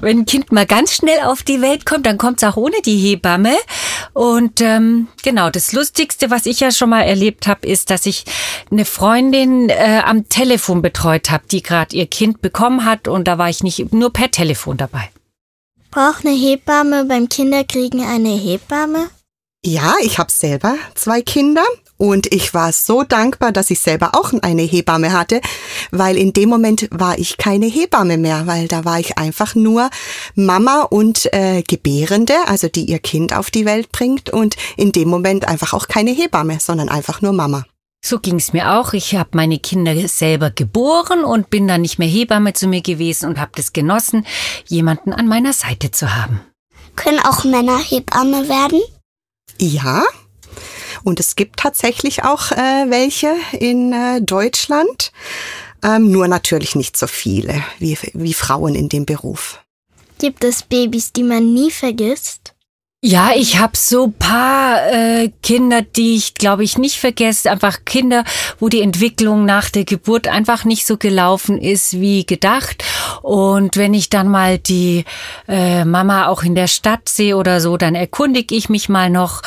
Wenn 0.00 0.20
ein 0.20 0.26
Kind 0.26 0.52
mal 0.52 0.66
ganz 0.66 0.92
schnell 0.92 1.20
auf 1.20 1.42
die 1.42 1.60
Welt 1.60 1.86
kommt, 1.86 2.06
dann 2.06 2.18
kommt 2.18 2.42
es 2.42 2.48
auch 2.48 2.56
ohne 2.56 2.76
die 2.84 2.98
Hebamme. 2.98 3.56
Und 4.12 4.60
ähm, 4.60 5.08
genau, 5.22 5.50
das 5.50 5.72
Lustigste, 5.72 6.30
was 6.30 6.46
ich 6.46 6.60
ja 6.60 6.70
schon 6.70 6.90
mal 6.90 7.02
erlebt 7.02 7.46
habe, 7.46 7.66
ist, 7.66 7.90
dass 7.90 8.06
ich 8.06 8.24
eine 8.70 8.84
Freundin 8.84 9.70
äh, 9.70 10.02
am 10.04 10.28
Telefon 10.28 10.82
betreut 10.82 11.30
habe, 11.30 11.44
die 11.50 11.62
gerade 11.62 11.96
ihr 11.96 12.06
Kind 12.06 12.42
bekommen 12.42 12.84
hat 12.84 13.08
und 13.08 13.26
da 13.26 13.38
war 13.38 13.48
ich 13.48 13.62
nicht 13.62 13.92
nur 13.92 14.12
per 14.12 14.30
Telefon 14.30 14.76
dabei. 14.76 15.10
Braucht 15.90 16.26
eine 16.26 16.34
Hebamme 16.34 17.04
beim 17.04 17.28
Kinderkriegen 17.28 18.04
eine 18.04 18.36
Hebamme? 18.36 19.10
Ja, 19.64 19.94
ich 20.02 20.18
habe 20.18 20.30
selber 20.30 20.76
zwei 20.94 21.22
Kinder 21.22 21.64
und 21.96 22.32
ich 22.32 22.54
war 22.54 22.72
so 22.72 23.02
dankbar, 23.02 23.52
dass 23.52 23.70
ich 23.70 23.80
selber 23.80 24.12
auch 24.14 24.32
eine 24.42 24.62
Hebamme 24.62 25.12
hatte, 25.12 25.40
weil 25.90 26.16
in 26.16 26.32
dem 26.32 26.48
Moment 26.48 26.88
war 26.90 27.18
ich 27.18 27.36
keine 27.36 27.66
Hebamme 27.66 28.18
mehr, 28.18 28.46
weil 28.46 28.68
da 28.68 28.84
war 28.84 28.98
ich 28.98 29.16
einfach 29.16 29.54
nur 29.54 29.90
Mama 30.34 30.82
und 30.82 31.32
äh, 31.32 31.62
Gebärende, 31.62 32.34
also 32.46 32.68
die 32.68 32.86
ihr 32.86 32.98
Kind 32.98 33.34
auf 33.34 33.50
die 33.50 33.64
Welt 33.64 33.92
bringt 33.92 34.30
und 34.30 34.56
in 34.76 34.92
dem 34.92 35.08
Moment 35.08 35.46
einfach 35.46 35.72
auch 35.72 35.86
keine 35.86 36.10
Hebamme, 36.10 36.58
sondern 36.60 36.88
einfach 36.88 37.22
nur 37.22 37.32
Mama. 37.32 37.64
So 38.04 38.18
ging's 38.18 38.52
mir 38.52 38.72
auch. 38.72 38.92
Ich 38.92 39.14
habe 39.14 39.30
meine 39.32 39.58
Kinder 39.58 39.96
selber 40.08 40.50
geboren 40.50 41.24
und 41.24 41.48
bin 41.48 41.66
dann 41.66 41.80
nicht 41.80 41.98
mehr 41.98 42.08
Hebamme 42.08 42.52
zu 42.52 42.66
mir 42.66 42.82
gewesen 42.82 43.30
und 43.30 43.40
habe 43.40 43.52
das 43.54 43.72
genossen, 43.72 44.26
jemanden 44.66 45.14
an 45.14 45.26
meiner 45.26 45.54
Seite 45.54 45.90
zu 45.90 46.14
haben. 46.14 46.40
Können 46.96 47.20
auch 47.20 47.44
Männer 47.44 47.78
Hebamme 47.78 48.48
werden? 48.48 48.82
Ja, 49.58 50.02
und 51.04 51.20
es 51.20 51.36
gibt 51.36 51.60
tatsächlich 51.60 52.24
auch 52.24 52.50
äh, 52.50 52.86
welche 52.88 53.34
in 53.52 53.92
äh, 53.92 54.20
Deutschland, 54.20 55.12
ähm, 55.84 56.10
nur 56.10 56.26
natürlich 56.26 56.74
nicht 56.74 56.96
so 56.96 57.06
viele 57.06 57.62
wie, 57.78 57.96
wie 58.14 58.34
Frauen 58.34 58.74
in 58.74 58.88
dem 58.88 59.04
Beruf. 59.04 59.60
Gibt 60.18 60.42
es 60.42 60.62
Babys, 60.62 61.12
die 61.12 61.22
man 61.22 61.52
nie 61.52 61.70
vergisst? 61.70 62.53
Ja, 63.06 63.32
ich 63.36 63.58
habe 63.58 63.76
so 63.76 64.14
paar 64.18 64.90
äh, 64.90 65.30
Kinder, 65.42 65.82
die 65.82 66.16
ich 66.16 66.32
glaube 66.32 66.64
ich 66.64 66.78
nicht 66.78 66.98
vergesse. 66.98 67.50
Einfach 67.50 67.84
Kinder, 67.84 68.24
wo 68.58 68.70
die 68.70 68.80
Entwicklung 68.80 69.44
nach 69.44 69.68
der 69.68 69.84
Geburt 69.84 70.26
einfach 70.26 70.64
nicht 70.64 70.86
so 70.86 70.96
gelaufen 70.96 71.58
ist 71.58 72.00
wie 72.00 72.24
gedacht. 72.24 72.82
Und 73.20 73.76
wenn 73.76 73.92
ich 73.92 74.08
dann 74.08 74.28
mal 74.28 74.56
die 74.56 75.04
äh, 75.46 75.84
Mama 75.84 76.28
auch 76.28 76.44
in 76.44 76.54
der 76.54 76.66
Stadt 76.66 77.10
sehe 77.10 77.36
oder 77.36 77.60
so, 77.60 77.76
dann 77.76 77.94
erkundige 77.94 78.54
ich 78.54 78.70
mich 78.70 78.88
mal 78.88 79.10
noch, 79.10 79.42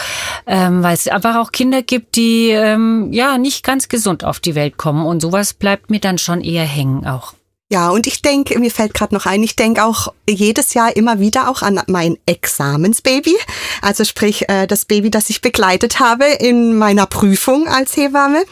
ähm, 0.46 0.84
weil 0.84 0.94
es 0.94 1.08
einfach 1.08 1.38
auch 1.38 1.52
Kinder 1.52 1.82
gibt, 1.82 2.16
die 2.16 2.50
ähm, 2.50 3.12
ja 3.12 3.40
nicht 3.40 3.64
ganz 3.64 3.90
gesund 3.90 4.24
auf 4.24 4.40
die 4.40 4.54
Welt 4.54 4.78
kommen. 4.78 5.04
Und 5.04 5.20
sowas 5.20 5.56
bleibt 5.56 5.90
mir 5.90 6.00
dann 6.00 6.20
schon 6.20 6.42
eher 6.42 6.64
hängen 6.64 7.08
auch. 7.08 7.34
Ja, 7.70 7.90
und 7.90 8.08
ich 8.08 8.22
denke, 8.22 8.58
mir 8.60 8.72
fällt 8.72 8.94
gerade 8.94 9.14
noch 9.14 9.26
ein, 9.26 9.44
ich 9.44 9.58
denke 9.58 9.84
auch 9.84 10.14
jedes 10.28 10.74
Jahr 10.74 10.96
immer 10.96 11.20
wieder 11.20 11.50
auch 11.50 11.62
an 11.62 11.82
mein 11.88 12.18
Examensbaby. 12.26 13.36
Also 13.82 14.06
sprich 14.06 14.48
äh, 14.48 14.68
das 14.68 14.86
Baby, 14.86 15.12
das 15.12 15.30
ich 15.30 15.42
begleitet 15.42 16.00
habe 16.00 16.26
in 16.26 16.78
meiner 16.78 17.08
Prüfung 17.08 17.68
als 17.68 17.98
Hebamme. 17.98 18.46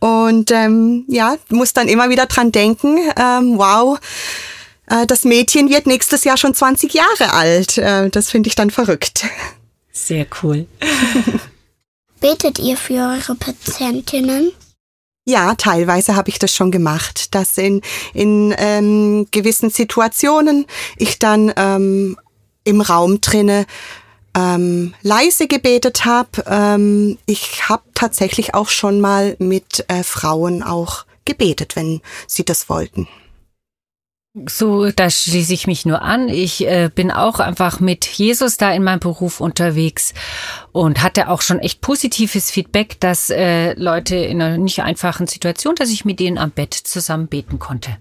Und 0.00 0.50
ähm, 0.50 1.04
ja, 1.06 1.36
muss 1.50 1.72
dann 1.72 1.86
immer 1.86 2.10
wieder 2.10 2.26
dran 2.26 2.50
denken, 2.50 2.98
ähm, 3.16 3.58
wow, 3.58 3.96
äh, 4.86 5.06
das 5.06 5.22
Mädchen 5.22 5.68
wird 5.70 5.86
nächstes 5.86 6.24
Jahr 6.24 6.36
schon 6.36 6.52
20 6.52 6.94
Jahre 6.94 7.34
alt. 7.34 7.78
Äh, 7.78 8.10
das 8.10 8.28
finde 8.28 8.48
ich 8.48 8.56
dann 8.56 8.72
verrückt. 8.72 9.24
Sehr 9.92 10.26
cool. 10.42 10.66
Betet 12.20 12.58
ihr 12.58 12.76
für 12.76 12.94
eure 12.94 13.36
Patientinnen? 13.36 14.50
Ja, 15.28 15.54
teilweise 15.56 16.16
habe 16.16 16.30
ich 16.30 16.38
das 16.38 16.54
schon 16.54 16.70
gemacht, 16.70 17.34
dass 17.34 17.58
in, 17.58 17.82
in 18.14 18.54
ähm, 18.56 19.26
gewissen 19.30 19.68
Situationen 19.68 20.64
ich 20.96 21.18
dann 21.18 21.52
ähm, 21.54 22.16
im 22.64 22.80
Raum 22.80 23.20
drinne 23.20 23.66
ähm, 24.34 24.94
leise 25.02 25.46
gebetet 25.46 26.06
habe. 26.06 26.44
Ähm, 26.46 27.18
ich 27.26 27.68
habe 27.68 27.82
tatsächlich 27.94 28.54
auch 28.54 28.70
schon 28.70 29.02
mal 29.02 29.36
mit 29.38 29.84
äh, 29.88 30.02
Frauen 30.02 30.62
auch 30.62 31.04
gebetet, 31.26 31.76
wenn 31.76 32.00
sie 32.26 32.46
das 32.46 32.70
wollten. 32.70 33.06
So, 34.34 34.90
da 34.90 35.10
schließe 35.10 35.54
ich 35.54 35.66
mich 35.66 35.86
nur 35.86 36.02
an. 36.02 36.28
Ich 36.28 36.66
äh, 36.66 36.90
bin 36.94 37.10
auch 37.10 37.40
einfach 37.40 37.80
mit 37.80 38.04
Jesus 38.06 38.56
da 38.56 38.72
in 38.72 38.84
meinem 38.84 39.00
Beruf 39.00 39.40
unterwegs 39.40 40.12
und 40.72 41.02
hatte 41.02 41.28
auch 41.28 41.40
schon 41.40 41.58
echt 41.58 41.80
positives 41.80 42.50
Feedback, 42.50 43.00
dass 43.00 43.30
äh, 43.30 43.72
Leute 43.74 44.16
in 44.16 44.40
einer 44.40 44.58
nicht 44.58 44.82
einfachen 44.82 45.26
Situation, 45.26 45.74
dass 45.74 45.90
ich 45.90 46.04
mit 46.04 46.20
denen 46.20 46.38
am 46.38 46.50
Bett 46.50 46.74
zusammen 46.74 47.26
beten 47.26 47.58
konnte. 47.58 47.96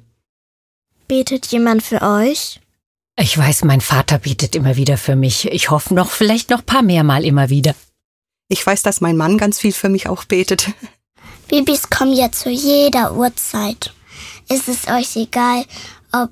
Betet 1.08 1.46
jemand 1.48 1.82
für 1.82 2.02
euch? 2.02 2.60
Ich 3.20 3.38
weiß, 3.38 3.64
mein 3.64 3.82
Vater 3.82 4.20
betet 4.20 4.56
immer 4.56 4.76
wieder 4.76 4.98
für 4.98 5.16
mich. 5.16 5.46
Ich 5.52 5.72
hoffe 5.72 5.94
noch, 5.94 6.12
vielleicht 6.12 6.50
noch 6.50 6.64
paar 6.64 6.84
mehr 6.84 7.04
Mal 7.04 7.26
immer 7.26 7.50
wieder. 7.50 7.74
Ich 8.50 8.66
weiß, 8.66 8.82
dass 8.84 9.02
mein 9.02 9.18
Mann 9.18 9.38
ganz 9.38 9.60
viel 9.60 9.72
für 9.72 9.90
mich 9.90 10.08
auch 10.08 10.26
betet. 10.26 10.68
Babys 11.48 11.90
kommen 11.90 12.14
ja 12.14 12.32
zu 12.32 12.50
jeder 12.50 13.16
Uhrzeit. 13.16 13.94
Ist 14.50 14.68
es 14.68 14.88
euch 14.88 15.16
egal, 15.16 15.66
ob 16.12 16.32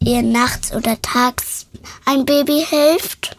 ihr 0.00 0.22
nachts 0.22 0.72
oder 0.72 1.00
tags 1.02 1.66
ein 2.06 2.24
Baby 2.24 2.64
hilft? 2.68 3.36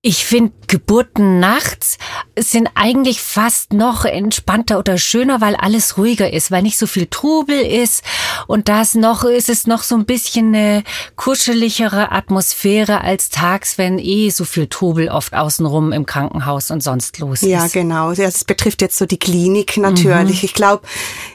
Ich 0.00 0.24
finde, 0.24 0.52
Geburten 0.68 1.40
nachts 1.40 1.98
sind 2.38 2.68
eigentlich 2.76 3.20
fast 3.20 3.72
noch 3.72 4.04
entspannter 4.04 4.78
oder 4.78 4.96
schöner, 4.96 5.40
weil 5.40 5.56
alles 5.56 5.98
ruhiger 5.98 6.32
ist, 6.32 6.52
weil 6.52 6.62
nicht 6.62 6.78
so 6.78 6.86
viel 6.86 7.06
Trubel 7.06 7.60
ist 7.60 8.04
und 8.46 8.68
das 8.68 8.94
noch 8.94 9.24
ist 9.24 9.48
es 9.48 9.66
noch 9.66 9.82
so 9.82 9.96
ein 9.96 10.06
bisschen 10.06 10.54
eine 10.54 10.84
kuscheligere 11.16 12.12
Atmosphäre 12.12 13.00
als 13.00 13.28
tags, 13.28 13.76
wenn 13.76 13.98
eh 13.98 14.30
so 14.30 14.44
viel 14.44 14.68
Trubel 14.68 15.08
oft 15.08 15.34
außenrum 15.34 15.92
im 15.92 16.06
Krankenhaus 16.06 16.70
und 16.70 16.80
sonst 16.80 17.18
los 17.18 17.42
ist. 17.42 17.48
Ja, 17.48 17.66
genau. 17.66 18.14
Das 18.14 18.44
betrifft 18.44 18.82
jetzt 18.82 18.98
so 18.98 19.04
die 19.04 19.18
Klinik 19.18 19.76
natürlich. 19.78 20.42
Mhm. 20.42 20.46
Ich 20.46 20.54
glaube, 20.54 20.86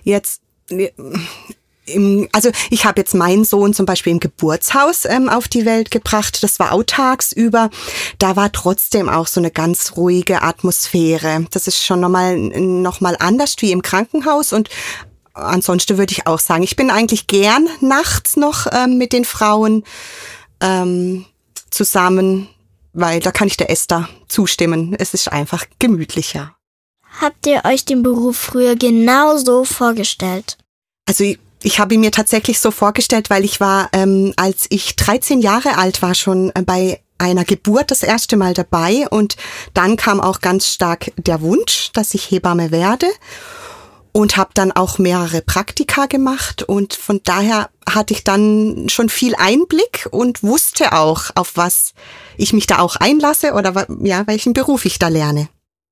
jetzt 0.03 0.41
im, 1.85 2.27
also 2.31 2.49
ich 2.69 2.85
habe 2.85 3.01
jetzt 3.01 3.13
meinen 3.13 3.45
Sohn 3.45 3.73
zum 3.73 3.85
Beispiel 3.85 4.13
im 4.13 4.19
Geburtshaus 4.19 5.05
ähm, 5.05 5.29
auf 5.29 5.47
die 5.47 5.65
Welt 5.65 5.91
gebracht. 5.91 6.41
Das 6.43 6.59
war 6.59 6.71
auch 6.71 6.83
tagsüber. 6.83 7.69
Da 8.19 8.35
war 8.35 8.51
trotzdem 8.51 9.09
auch 9.09 9.27
so 9.27 9.39
eine 9.39 9.51
ganz 9.51 9.93
ruhige 9.97 10.41
Atmosphäre. 10.41 11.45
Das 11.51 11.67
ist 11.67 11.83
schon 11.83 11.99
nochmal 11.99 12.37
noch 12.37 13.01
mal 13.01 13.17
anders 13.19 13.55
wie 13.59 13.71
im 13.71 13.81
Krankenhaus 13.81 14.53
und 14.53 14.69
ansonsten 15.33 15.97
würde 15.97 16.11
ich 16.11 16.27
auch 16.27 16.39
sagen, 16.39 16.63
ich 16.63 16.75
bin 16.75 16.91
eigentlich 16.91 17.27
gern 17.27 17.67
nachts 17.81 18.37
noch 18.37 18.67
ähm, 18.71 18.97
mit 18.97 19.13
den 19.13 19.25
Frauen 19.25 19.83
ähm, 20.61 21.25
zusammen, 21.69 22.47
weil 22.93 23.19
da 23.19 23.31
kann 23.31 23.47
ich 23.47 23.57
der 23.57 23.69
Esther 23.69 24.07
zustimmen. 24.27 24.95
Es 24.97 25.13
ist 25.13 25.31
einfach 25.31 25.65
gemütlicher. 25.79 26.55
Habt 27.19 27.45
ihr 27.45 27.61
euch 27.65 27.85
den 27.85 28.03
Beruf 28.03 28.37
früher 28.37 28.75
genau 28.75 29.37
so 29.37 29.65
vorgestellt? 29.65 30.57
Also 31.05 31.33
ich 31.63 31.79
habe 31.79 31.95
ihn 31.95 32.01
mir 32.01 32.11
tatsächlich 32.11 32.59
so 32.59 32.71
vorgestellt, 32.71 33.29
weil 33.29 33.45
ich 33.45 33.59
war, 33.59 33.89
ähm, 33.93 34.33
als 34.35 34.67
ich 34.69 34.95
13 34.95 35.41
Jahre 35.41 35.77
alt 35.77 36.01
war, 36.01 36.13
schon 36.13 36.51
äh, 36.55 36.61
bei 36.61 36.99
einer 37.17 37.45
Geburt 37.45 37.89
das 37.89 38.03
erste 38.03 38.35
Mal 38.37 38.53
dabei. 38.53 39.07
Und 39.09 39.37
dann 39.73 39.95
kam 39.95 40.19
auch 40.19 40.41
ganz 40.41 40.67
stark 40.67 41.11
der 41.17 41.41
Wunsch, 41.41 41.91
dass 41.93 42.13
ich 42.13 42.29
Hebamme 42.29 42.71
werde. 42.71 43.07
Und 44.11 44.37
habe 44.37 44.51
dann 44.53 44.71
auch 44.71 44.99
mehrere 44.99 45.41
Praktika 45.41 46.05
gemacht. 46.05 46.61
Und 46.61 46.93
von 46.93 47.21
daher 47.23 47.69
hatte 47.89 48.13
ich 48.13 48.23
dann 48.23 48.87
schon 48.89 49.09
viel 49.09 49.33
Einblick 49.35 50.07
und 50.11 50.43
wusste 50.43 50.93
auch, 50.93 51.31
auf 51.33 51.53
was 51.55 51.93
ich 52.37 52.53
mich 52.53 52.67
da 52.67 52.79
auch 52.79 52.95
einlasse 52.97 53.53
oder 53.53 53.87
ja, 54.01 54.27
welchen 54.27 54.53
Beruf 54.53 54.85
ich 54.85 54.99
da 54.99 55.07
lerne. 55.07 55.49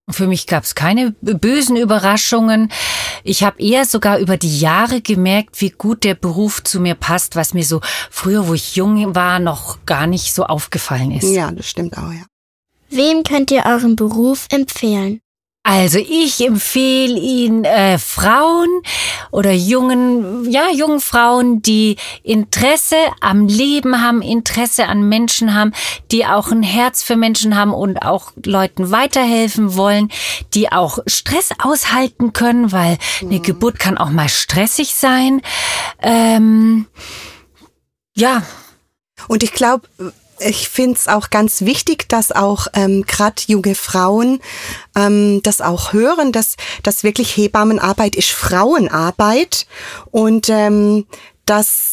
Für 0.09 0.27
mich 0.27 0.47
gab 0.47 0.63
es 0.63 0.75
keine 0.75 1.11
bösen 1.21 1.77
Überraschungen. 1.77 2.71
Ich 3.23 3.43
habe 3.43 3.61
eher 3.61 3.85
sogar 3.85 4.17
über 4.17 4.35
die 4.37 4.59
Jahre 4.59 5.01
gemerkt, 5.01 5.61
wie 5.61 5.69
gut 5.69 6.03
der 6.03 6.15
Beruf 6.15 6.63
zu 6.63 6.79
mir 6.79 6.95
passt, 6.95 7.35
was 7.35 7.53
mir 7.53 7.63
so 7.63 7.81
früher, 8.09 8.47
wo 8.47 8.53
ich 8.53 8.75
jung 8.75 9.15
war, 9.15 9.39
noch 9.39 9.85
gar 9.85 10.07
nicht 10.07 10.33
so 10.33 10.45
aufgefallen 10.45 11.11
ist. 11.11 11.29
Ja, 11.29 11.51
das 11.51 11.67
stimmt 11.67 11.97
auch, 11.97 12.11
ja. 12.11 12.25
Wem 12.89 13.23
könnt 13.23 13.51
ihr 13.51 13.63
euren 13.65 13.95
Beruf 13.95 14.47
empfehlen? 14.51 15.21
Also 15.63 15.99
ich 15.99 16.43
empfehle 16.43 17.19
ihn 17.19 17.65
äh, 17.65 17.99
Frauen 17.99 18.81
oder 19.29 19.51
jungen, 19.51 20.49
ja, 20.49 20.71
jungen 20.73 20.99
Frauen, 20.99 21.61
die 21.61 21.97
Interesse 22.23 22.95
am 23.19 23.45
Leben 23.45 24.01
haben, 24.01 24.23
Interesse 24.23 24.87
an 24.87 25.07
Menschen 25.07 25.53
haben, 25.53 25.71
die 26.11 26.25
auch 26.25 26.51
ein 26.51 26.63
Herz 26.63 27.03
für 27.03 27.15
Menschen 27.15 27.55
haben 27.55 27.75
und 27.75 28.01
auch 28.01 28.31
Leuten 28.43 28.89
weiterhelfen 28.89 29.75
wollen, 29.75 30.09
die 30.55 30.71
auch 30.71 30.97
Stress 31.05 31.51
aushalten 31.61 32.33
können, 32.33 32.71
weil 32.71 32.97
eine 33.21 33.37
mhm. 33.37 33.43
Geburt 33.43 33.77
kann 33.77 33.99
auch 33.99 34.09
mal 34.09 34.29
stressig 34.29 34.95
sein. 34.95 35.43
Ähm, 36.01 36.87
ja. 38.15 38.41
Und 39.27 39.43
ich 39.43 39.53
glaube, 39.53 39.87
ich 40.45 40.69
finde 40.69 40.97
es 40.97 41.07
auch 41.07 41.29
ganz 41.29 41.61
wichtig, 41.61 42.09
dass 42.09 42.31
auch 42.31 42.67
ähm, 42.73 43.03
gerade 43.05 43.41
junge 43.47 43.75
Frauen 43.75 44.39
ähm, 44.95 45.41
das 45.43 45.61
auch 45.61 45.93
hören, 45.93 46.31
dass, 46.31 46.55
dass 46.83 47.03
wirklich 47.03 47.35
Hebammenarbeit 47.37 48.15
ist 48.15 48.31
Frauenarbeit. 48.31 49.65
Und 50.11 50.49
ähm, 50.49 51.05
dass 51.45 51.90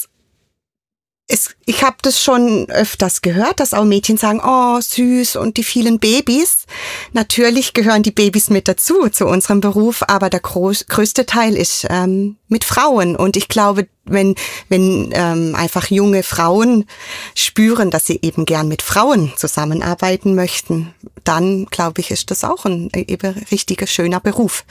es, 1.30 1.50
ich 1.66 1.84
habe 1.84 1.98
das 2.00 2.20
schon 2.20 2.68
öfters 2.70 3.20
gehört, 3.20 3.60
dass 3.60 3.74
auch 3.74 3.84
Mädchen 3.84 4.16
sagen, 4.16 4.40
oh 4.42 4.80
süß 4.80 5.36
und 5.36 5.58
die 5.58 5.62
vielen 5.62 5.98
Babys. 5.98 6.64
Natürlich 7.12 7.74
gehören 7.74 8.02
die 8.02 8.10
Babys 8.10 8.48
mit 8.48 8.66
dazu 8.66 9.10
zu 9.10 9.26
unserem 9.26 9.60
Beruf, 9.60 10.02
aber 10.08 10.30
der 10.30 10.40
groß, 10.40 10.86
größte 10.86 11.26
Teil 11.26 11.54
ist 11.54 11.86
ähm, 11.90 12.38
mit 12.48 12.64
Frauen. 12.64 13.14
Und 13.14 13.36
ich 13.36 13.48
glaube, 13.48 13.88
wenn 14.06 14.36
wenn 14.70 15.10
ähm, 15.12 15.54
einfach 15.54 15.90
junge 15.90 16.22
Frauen 16.22 16.86
spüren, 17.34 17.90
dass 17.90 18.06
sie 18.06 18.20
eben 18.22 18.46
gern 18.46 18.68
mit 18.68 18.80
Frauen 18.80 19.32
zusammenarbeiten 19.36 20.34
möchten, 20.34 20.94
dann 21.24 21.66
glaube 21.66 22.00
ich, 22.00 22.10
ist 22.10 22.30
das 22.30 22.42
auch 22.42 22.64
ein 22.64 22.88
eben 22.94 23.34
richtiger 23.50 23.86
schöner 23.86 24.20
Beruf. 24.20 24.64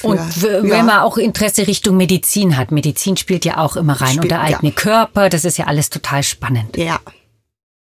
Und 0.00 0.42
wenn 0.42 0.66
ja. 0.66 0.82
man 0.82 1.00
auch 1.00 1.18
Interesse 1.18 1.66
Richtung 1.66 1.96
Medizin 1.96 2.56
hat, 2.56 2.70
Medizin 2.70 3.16
spielt 3.16 3.44
ja 3.44 3.58
auch 3.58 3.76
immer 3.76 4.00
rein, 4.00 4.08
spielt, 4.08 4.24
und 4.24 4.28
der 4.30 4.40
eigene 4.40 4.70
ja. 4.70 4.74
Körper, 4.74 5.28
das 5.28 5.44
ist 5.44 5.58
ja 5.58 5.66
alles 5.66 5.90
total 5.90 6.22
spannend. 6.22 6.76
Ja. 6.76 6.98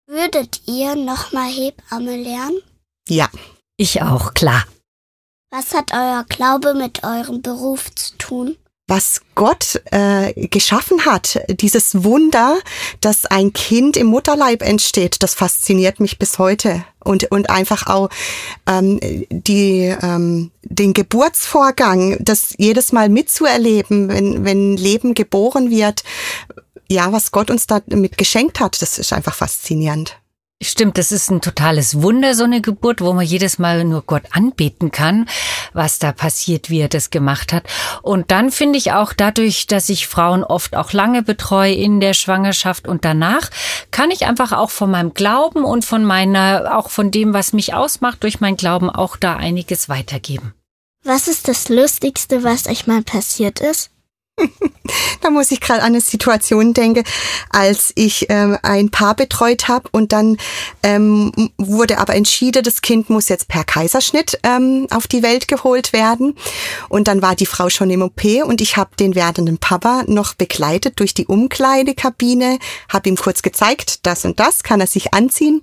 Würdet 0.07 0.62
ihr 0.67 0.95
nochmal 0.95 1.50
Hebamme 1.50 2.17
lernen? 2.17 2.59
Ja. 3.09 3.28
Ich 3.76 4.00
auch, 4.02 4.35
klar. 4.35 4.64
Was 5.50 5.75
hat 5.75 5.93
euer 5.93 6.25
Glaube 6.28 6.75
mit 6.75 7.05
eurem 7.05 7.43
Beruf 7.43 7.95
zu 7.95 8.17
tun? 8.19 8.57
Was 8.88 9.21
Gott 9.35 9.80
äh, 9.92 10.49
geschaffen 10.49 11.04
hat, 11.04 11.40
dieses 11.49 12.02
Wunder, 12.02 12.59
dass 13.00 13.26
ein 13.26 13.52
Kind 13.52 13.97
im 13.97 14.09
Mutterleib 14.09 14.62
entsteht, 14.62 15.23
das 15.23 15.35
fasziniert 15.35 16.00
mich 16.00 16.18
bis 16.18 16.38
heute. 16.38 16.85
Und, 17.04 17.30
und 17.30 17.49
einfach 17.49 17.87
auch 17.87 18.09
ähm, 18.66 18.99
die, 19.30 19.95
ähm, 20.02 20.50
den 20.62 20.92
Geburtsvorgang, 20.95 22.16
das 22.21 22.54
jedes 22.59 22.92
Mal 22.92 23.09
mitzuerleben, 23.09 24.09
wenn, 24.09 24.45
wenn 24.45 24.76
Leben 24.76 25.14
geboren 25.14 25.71
wird, 25.71 26.02
ja, 26.90 27.12
was 27.12 27.30
Gott 27.30 27.50
uns 27.50 27.66
damit 27.66 28.18
geschenkt 28.18 28.61
hat, 28.61 28.80
das 28.83 28.99
ist 28.99 29.12
einfach 29.12 29.35
faszinierend. 29.35 30.18
Stimmt, 30.61 30.99
das 30.99 31.12
ist 31.12 31.31
ein 31.31 31.40
totales 31.40 32.03
Wunder, 32.03 32.35
so 32.35 32.42
eine 32.42 32.61
Geburt, 32.61 33.01
wo 33.01 33.12
man 33.12 33.25
jedes 33.25 33.61
Mal 33.61 33.85
nur 33.85 34.03
Gott 34.03 34.25
anbeten 34.33 34.90
kann, 34.90 35.29
was 35.73 36.01
da 36.01 36.11
passiert, 36.11 36.68
wie 36.68 36.81
er 36.81 36.88
das 36.88 37.11
gemacht 37.11 37.53
hat. 37.53 37.62
Und 38.03 38.33
dann 38.33 38.51
finde 38.51 38.77
ich 38.77 38.90
auch 38.90 39.12
dadurch, 39.12 39.68
dass 39.68 39.88
ich 39.88 40.09
Frauen 40.09 40.42
oft 40.42 40.75
auch 40.75 40.92
lange 40.92 41.23
betreue 41.23 41.75
in 41.75 42.01
der 42.01 42.12
Schwangerschaft 42.12 42.88
und 42.88 43.05
danach, 43.05 43.51
kann 43.92 44.11
ich 44.11 44.27
einfach 44.27 44.51
auch 44.51 44.71
von 44.71 44.90
meinem 44.90 45.14
Glauben 45.14 45.62
und 45.62 45.85
von 45.85 46.05
meiner, 46.05 46.77
auch 46.77 46.90
von 46.90 47.12
dem, 47.12 47.35
was 47.35 47.53
mich 47.53 47.75
ausmacht, 47.75 48.25
durch 48.25 48.40
mein 48.40 48.57
Glauben 48.57 48.90
auch 48.90 49.16
da 49.16 49.37
einiges 49.37 49.88
weitergeben. 49.88 50.55
Was 51.05 51.29
ist 51.29 51.47
das 51.47 51.68
Lustigste, 51.68 52.42
was 52.42 52.66
euch 52.66 52.88
mal 52.88 53.03
passiert 53.03 53.61
ist? 53.61 53.92
da 55.20 55.31
muss 55.31 55.51
ich 55.51 55.61
gerade 55.61 55.81
an 55.81 55.88
eine 55.88 56.01
Situation 56.01 56.74
denken, 56.74 57.05
als 57.51 57.92
ich 57.94 58.27
ähm, 58.29 58.59
ein 58.62 58.90
Paar 58.90 59.14
betreut 59.14 59.68
habe 59.68 59.88
und 59.92 60.12
dann 60.12 60.37
ähm, 60.83 61.33
wurde 61.57 61.98
aber 61.98 62.14
entschieden, 62.14 62.62
das 62.62 62.83
Kind 62.83 63.11
muss 63.11 63.29
jetzt 63.29 63.48
per 63.48 63.64
Kaiserschnitt 63.64 64.38
ähm, 64.42 64.87
auf 64.90 65.07
die 65.07 65.22
Welt 65.22 65.48
geholt 65.48 65.92
werden. 65.92 66.35
Und 66.88 67.09
dann 67.09 67.22
war 67.22 67.35
die 67.35 67.46
Frau 67.46 67.68
schon 67.68 67.90
im 67.90 68.03
OP 68.03 68.24
und 68.44 68.61
ich 68.61 68.77
habe 68.77 68.90
den 68.98 69.14
werdenden 69.14 69.59
Papa 69.59 70.05
noch 70.07 70.35
begleitet 70.35 70.98
durch 71.01 71.14
die 71.14 71.27
Umkleidekabine, 71.27 72.59
habe 72.92 73.09
ihm 73.09 73.16
kurz 73.16 73.42
gezeigt, 73.42 74.07
das 74.07 74.24
und 74.24 74.40
das 74.40 74.62
kann 74.62 74.81
er 74.81 74.87
sich 74.87 75.14
anziehen 75.14 75.62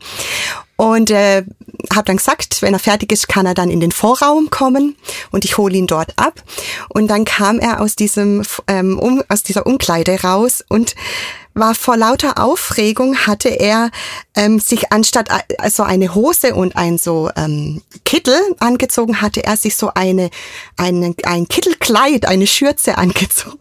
und 0.77 1.09
äh, 1.11 1.43
habe 1.93 2.05
dann 2.05 2.17
gesagt, 2.17 2.61
wenn 2.61 2.73
er 2.73 2.79
fertig 2.79 3.11
ist, 3.11 3.27
kann 3.27 3.45
er 3.45 3.53
dann 3.53 3.69
in 3.69 3.79
den 3.79 3.91
Vorraum 3.91 4.49
kommen 4.49 4.95
und 5.31 5.45
ich 5.45 5.57
hole 5.57 5.75
ihn 5.75 5.87
dort 5.87 6.13
ab. 6.17 6.43
Und 6.89 7.07
dann 7.07 7.25
kam 7.25 7.59
er 7.59 7.81
aus 7.81 7.95
diesem 7.95 8.43
ähm, 8.67 8.99
um, 8.99 9.23
aus 9.29 9.43
dieser 9.43 9.65
Umkleide 9.65 10.21
raus 10.21 10.63
und 10.67 10.95
war 11.55 11.73
vor 11.73 11.95
lauter 11.95 12.37
Aufregung, 12.37 13.15
hatte 13.15 13.47
er 13.49 13.89
ähm, 14.35 14.59
sich 14.59 14.91
anstatt 14.91 15.29
äh, 15.29 15.69
so 15.69 15.83
eine 15.83 16.13
Hose 16.13 16.53
und 16.53 16.75
ein 16.75 16.97
so 16.97 17.29
ähm, 17.37 17.81
Kittel 18.03 18.37
angezogen, 18.59 19.21
hatte 19.21 19.43
er 19.43 19.55
sich 19.55 19.77
so 19.77 19.91
eine, 19.95 20.29
eine 20.75 21.15
ein 21.23 21.47
Kittelkleid, 21.47 22.27
eine 22.27 22.45
Schürze 22.45 22.97
angezogen. 22.97 23.57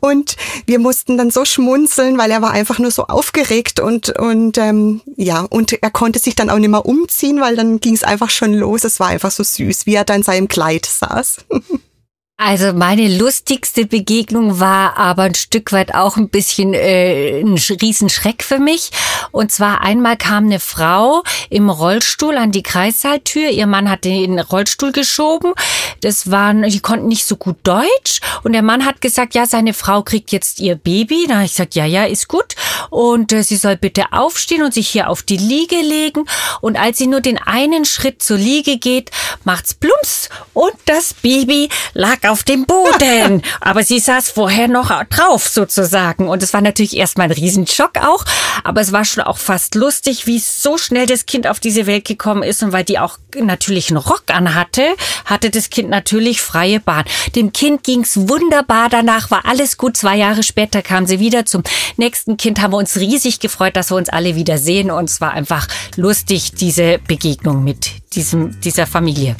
Und 0.00 0.36
wir 0.66 0.78
mussten 0.78 1.16
dann 1.16 1.30
so 1.30 1.46
schmunzeln, 1.46 2.18
weil 2.18 2.30
er 2.30 2.42
war 2.42 2.50
einfach 2.50 2.78
nur 2.78 2.90
so 2.90 3.04
aufgeregt 3.06 3.80
und 3.80 4.10
und 4.18 4.58
ähm, 4.58 5.00
ja 5.16 5.46
und 5.48 5.72
er 5.72 5.90
konnte 5.90 6.18
sich 6.18 6.34
dann 6.34 6.50
auch 6.50 6.58
nicht 6.58 6.70
mehr 6.70 6.84
umziehen, 6.84 7.40
weil 7.40 7.56
dann 7.56 7.80
ging 7.80 7.94
es 7.94 8.04
einfach 8.04 8.30
schon 8.30 8.52
los. 8.52 8.84
Es 8.84 9.00
war 9.00 9.08
einfach 9.08 9.30
so 9.30 9.42
süß, 9.42 9.86
wie 9.86 9.94
er 9.94 10.04
da 10.04 10.14
in 10.14 10.22
seinem 10.22 10.48
Kleid 10.48 10.84
saß. 10.84 11.38
Also 12.38 12.72
meine 12.72 13.18
lustigste 13.18 13.86
Begegnung 13.86 14.58
war 14.58 14.96
aber 14.96 15.22
ein 15.22 15.34
Stück 15.34 15.70
weit 15.70 15.94
auch 15.94 16.16
ein 16.16 16.28
bisschen 16.28 16.74
äh, 16.74 17.40
ein 17.40 17.56
Riesenschreck 17.56 18.42
für 18.42 18.58
mich. 18.58 18.90
Und 19.30 19.52
zwar 19.52 19.82
einmal 19.82 20.16
kam 20.16 20.46
eine 20.46 20.58
Frau 20.58 21.22
im 21.50 21.70
Rollstuhl 21.70 22.36
an 22.36 22.50
die 22.50 22.64
Kreissaaltür. 22.64 23.50
Ihr 23.50 23.66
Mann 23.66 23.88
hat 23.88 24.04
den 24.04 24.40
Rollstuhl 24.40 24.90
geschoben. 24.90 25.52
Das 26.00 26.32
waren, 26.32 26.62
die 26.62 26.80
konnten 26.80 27.06
nicht 27.06 27.26
so 27.26 27.36
gut 27.36 27.58
Deutsch. 27.62 28.20
Und 28.42 28.54
der 28.54 28.62
Mann 28.62 28.84
hat 28.84 29.00
gesagt, 29.00 29.34
ja, 29.34 29.46
seine 29.46 29.72
Frau 29.72 30.02
kriegt 30.02 30.32
jetzt 30.32 30.58
ihr 30.58 30.74
Baby. 30.74 31.26
Da 31.28 31.36
habe 31.36 31.44
ich 31.44 31.52
gesagt, 31.52 31.76
ja, 31.76 31.84
ja, 31.84 32.04
ist 32.04 32.26
gut. 32.26 32.56
Und 32.90 33.32
äh, 33.32 33.44
sie 33.44 33.56
soll 33.56 33.76
bitte 33.76 34.06
aufstehen 34.12 34.64
und 34.64 34.74
sich 34.74 34.88
hier 34.88 35.08
auf 35.08 35.22
die 35.22 35.36
Liege 35.36 35.76
legen. 35.76 36.24
Und 36.60 36.76
als 36.76 36.98
sie 36.98 37.06
nur 37.06 37.20
den 37.20 37.38
einen 37.38 37.84
Schritt 37.84 38.20
zur 38.20 38.38
Liege 38.38 38.78
geht, 38.78 39.12
macht's 39.44 39.74
plumps 39.74 40.28
und 40.54 40.74
das 40.86 41.14
Baby 41.14 41.68
lag 41.94 42.21
auf 42.26 42.44
dem 42.44 42.66
Boden. 42.66 43.42
Aber 43.60 43.82
sie 43.84 43.98
saß 43.98 44.30
vorher 44.30 44.68
noch 44.68 44.90
drauf 45.04 45.46
sozusagen. 45.48 46.28
Und 46.28 46.42
es 46.42 46.52
war 46.52 46.60
natürlich 46.60 46.96
erstmal 46.96 47.26
ein 47.26 47.32
Riesenschock 47.32 47.98
auch. 47.98 48.24
Aber 48.64 48.80
es 48.80 48.92
war 48.92 49.04
schon 49.04 49.24
auch 49.24 49.38
fast 49.38 49.74
lustig, 49.74 50.26
wie 50.26 50.38
so 50.38 50.78
schnell 50.78 51.06
das 51.06 51.26
Kind 51.26 51.46
auf 51.46 51.60
diese 51.60 51.86
Welt 51.86 52.04
gekommen 52.04 52.42
ist. 52.42 52.62
Und 52.62 52.72
weil 52.72 52.84
die 52.84 52.98
auch 52.98 53.18
natürlich 53.38 53.90
einen 53.90 53.98
Rock 53.98 54.24
anhatte, 54.28 54.94
hatte 55.24 55.50
das 55.50 55.70
Kind 55.70 55.90
natürlich 55.90 56.40
freie 56.40 56.80
Bahn. 56.80 57.04
Dem 57.34 57.52
Kind 57.52 57.84
ging's 57.84 58.16
wunderbar. 58.16 58.88
Danach 58.88 59.30
war 59.30 59.44
alles 59.46 59.76
gut. 59.76 59.96
Zwei 59.96 60.16
Jahre 60.16 60.42
später 60.42 60.82
kam 60.82 61.06
sie 61.06 61.20
wieder 61.20 61.46
zum 61.46 61.62
nächsten 61.96 62.36
Kind. 62.36 62.60
Haben 62.60 62.72
wir 62.72 62.78
uns 62.78 62.96
riesig 62.96 63.40
gefreut, 63.40 63.76
dass 63.76 63.90
wir 63.90 63.96
uns 63.96 64.08
alle 64.08 64.36
wieder 64.36 64.58
sehen. 64.58 64.90
Und 64.90 65.10
es 65.10 65.20
war 65.20 65.32
einfach 65.32 65.66
lustig, 65.96 66.52
diese 66.52 66.98
Begegnung 66.98 67.64
mit 67.64 67.90
diesem, 68.14 68.60
dieser 68.60 68.86
Familie. 68.86 69.36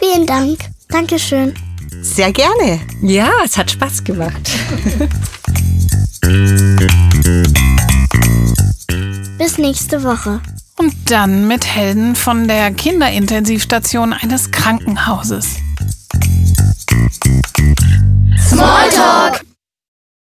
Vielen 0.00 0.26
Dank. 0.26 0.58
Dankeschön. 0.88 1.54
Sehr 2.02 2.32
gerne. 2.32 2.80
Ja, 3.02 3.30
es 3.44 3.56
hat 3.56 3.70
Spaß 3.70 4.04
gemacht. 4.04 4.50
Bis 9.38 9.58
nächste 9.58 10.02
Woche. 10.02 10.40
Und 10.76 10.94
dann 11.10 11.48
mit 11.48 11.66
Helden 11.66 12.14
von 12.14 12.46
der 12.46 12.70
Kinderintensivstation 12.72 14.12
eines 14.12 14.50
Krankenhauses. 14.50 15.56
Smalltalk! 18.48 19.47